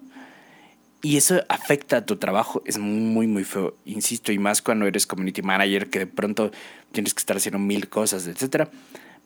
Y 1.06 1.18
eso 1.18 1.44
afecta 1.50 1.98
a 1.98 2.06
tu 2.08 2.15
trabajo, 2.15 2.63
es 2.65 2.80
muy, 2.80 3.28
muy 3.28 3.44
feo, 3.44 3.78
insisto, 3.86 4.32
y 4.32 4.39
más 4.39 4.63
cuando 4.63 4.88
eres 4.88 5.06
community 5.06 5.44
manager, 5.44 5.88
que 5.91 6.00
de 6.00 6.08
pronto 6.08 6.50
tienes 6.94 7.13
que 7.13 7.20
estar 7.20 7.38
haciendo 7.38 7.60
mil 7.60 7.89
cosas, 7.89 8.26
etc. 8.26 8.68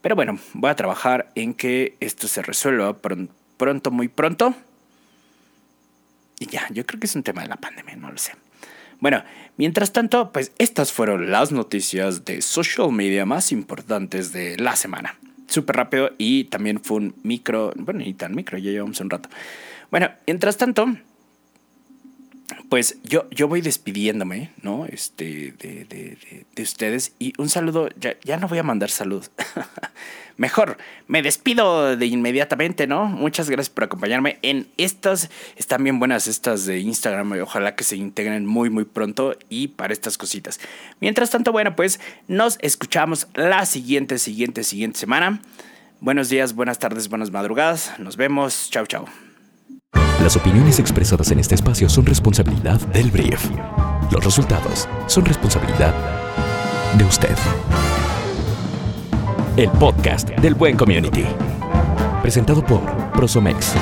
Pero 0.01 0.13
bueno, 0.13 0.37
voy 0.51 0.71
a 0.71 0.75
trabajar 0.75 1.31
en 1.35 1.53
que 1.53 1.95
esto 2.01 2.27
se 2.27 2.41
resuelva 2.41 2.97
pronto 2.97 3.91
muy 3.91 4.09
pronto. 4.09 4.53
Y 6.37 6.47
ya, 6.47 6.67
yo 6.71 6.85
creo 6.85 6.99
que 6.99 7.07
es 7.07 7.15
un 7.15 7.23
tema 7.23 7.43
de 7.43 7.47
la 7.47 7.55
pandemia, 7.55 7.95
no 7.95 8.11
lo 8.11 8.17
sé. 8.17 8.33
Bueno, 8.99 9.23
mientras 9.55 9.93
tanto, 9.93 10.33
pues 10.33 10.51
estas 10.57 10.91
fueron 10.91 11.31
las 11.31 11.53
noticias 11.53 12.25
de 12.25 12.41
social 12.41 12.91
media 12.91 13.25
más 13.25 13.53
importantes 13.53 14.33
de 14.33 14.57
la 14.57 14.75
semana. 14.75 15.17
Súper 15.47 15.77
rápido 15.77 16.11
y 16.17 16.43
también 16.43 16.81
fue 16.83 16.97
un 16.97 17.15
micro, 17.23 17.71
bueno, 17.77 18.01
ni 18.01 18.13
tan 18.13 18.35
micro, 18.35 18.57
ya 18.57 18.69
llevamos 18.69 18.99
un 18.99 19.09
rato. 19.09 19.29
Bueno, 19.91 20.11
mientras 20.27 20.57
tanto, 20.57 20.85
pues 22.69 22.99
yo, 23.03 23.27
yo 23.31 23.47
voy 23.47 23.61
despidiéndome, 23.61 24.51
¿no? 24.61 24.85
Este, 24.85 25.53
de, 25.57 25.85
de, 25.85 26.45
de, 26.55 26.63
ustedes. 26.63 27.13
Y 27.17 27.33
un 27.39 27.49
saludo, 27.49 27.89
ya, 27.99 28.15
ya 28.23 28.37
no 28.37 28.47
voy 28.47 28.59
a 28.59 28.63
mandar 28.63 28.91
salud. 28.91 29.25
Mejor, 30.37 30.77
me 31.07 31.21
despido 31.21 31.97
de 31.97 32.05
inmediatamente, 32.05 32.87
¿no? 32.87 33.05
Muchas 33.07 33.49
gracias 33.49 33.69
por 33.69 33.83
acompañarme 33.83 34.37
en 34.43 34.67
estas. 34.77 35.29
Están 35.57 35.83
bien 35.83 35.99
buenas 35.99 36.27
estas 36.27 36.65
de 36.65 36.79
Instagram. 36.79 37.41
Ojalá 37.41 37.75
que 37.75 37.83
se 37.83 37.97
integren 37.97 38.45
muy, 38.45 38.69
muy 38.69 38.85
pronto 38.85 39.35
y 39.49 39.69
para 39.69 39.91
estas 39.91 40.17
cositas. 40.17 40.59
Mientras 41.01 41.31
tanto, 41.31 41.51
bueno, 41.51 41.75
pues 41.75 41.99
nos 42.27 42.57
escuchamos 42.61 43.27
la 43.33 43.65
siguiente, 43.65 44.19
siguiente, 44.19 44.63
siguiente 44.63 44.99
semana. 44.99 45.41
Buenos 46.01 46.29
días, 46.29 46.53
buenas 46.53 46.79
tardes, 46.79 47.09
buenas 47.09 47.31
madrugadas. 47.31 47.99
Nos 47.99 48.15
vemos. 48.15 48.69
Chao, 48.69 48.85
chao. 48.85 49.28
Las 50.21 50.35
opiniones 50.35 50.79
expresadas 50.79 51.31
en 51.31 51.39
este 51.39 51.55
espacio 51.55 51.87
son 51.87 52.05
responsabilidad 52.05 52.79
del 52.87 53.09
brief. 53.09 53.49
Los 54.11 54.23
resultados 54.23 54.87
son 55.07 55.23
responsabilidad 55.25 55.93
de 56.97 57.05
usted. 57.05 57.35
El 59.55 59.69
podcast 59.71 60.29
del 60.29 60.55
Buen 60.55 60.75
Community. 60.75 61.25
Presentado 62.21 62.63
por 62.65 62.81
Prosomex 63.13 63.73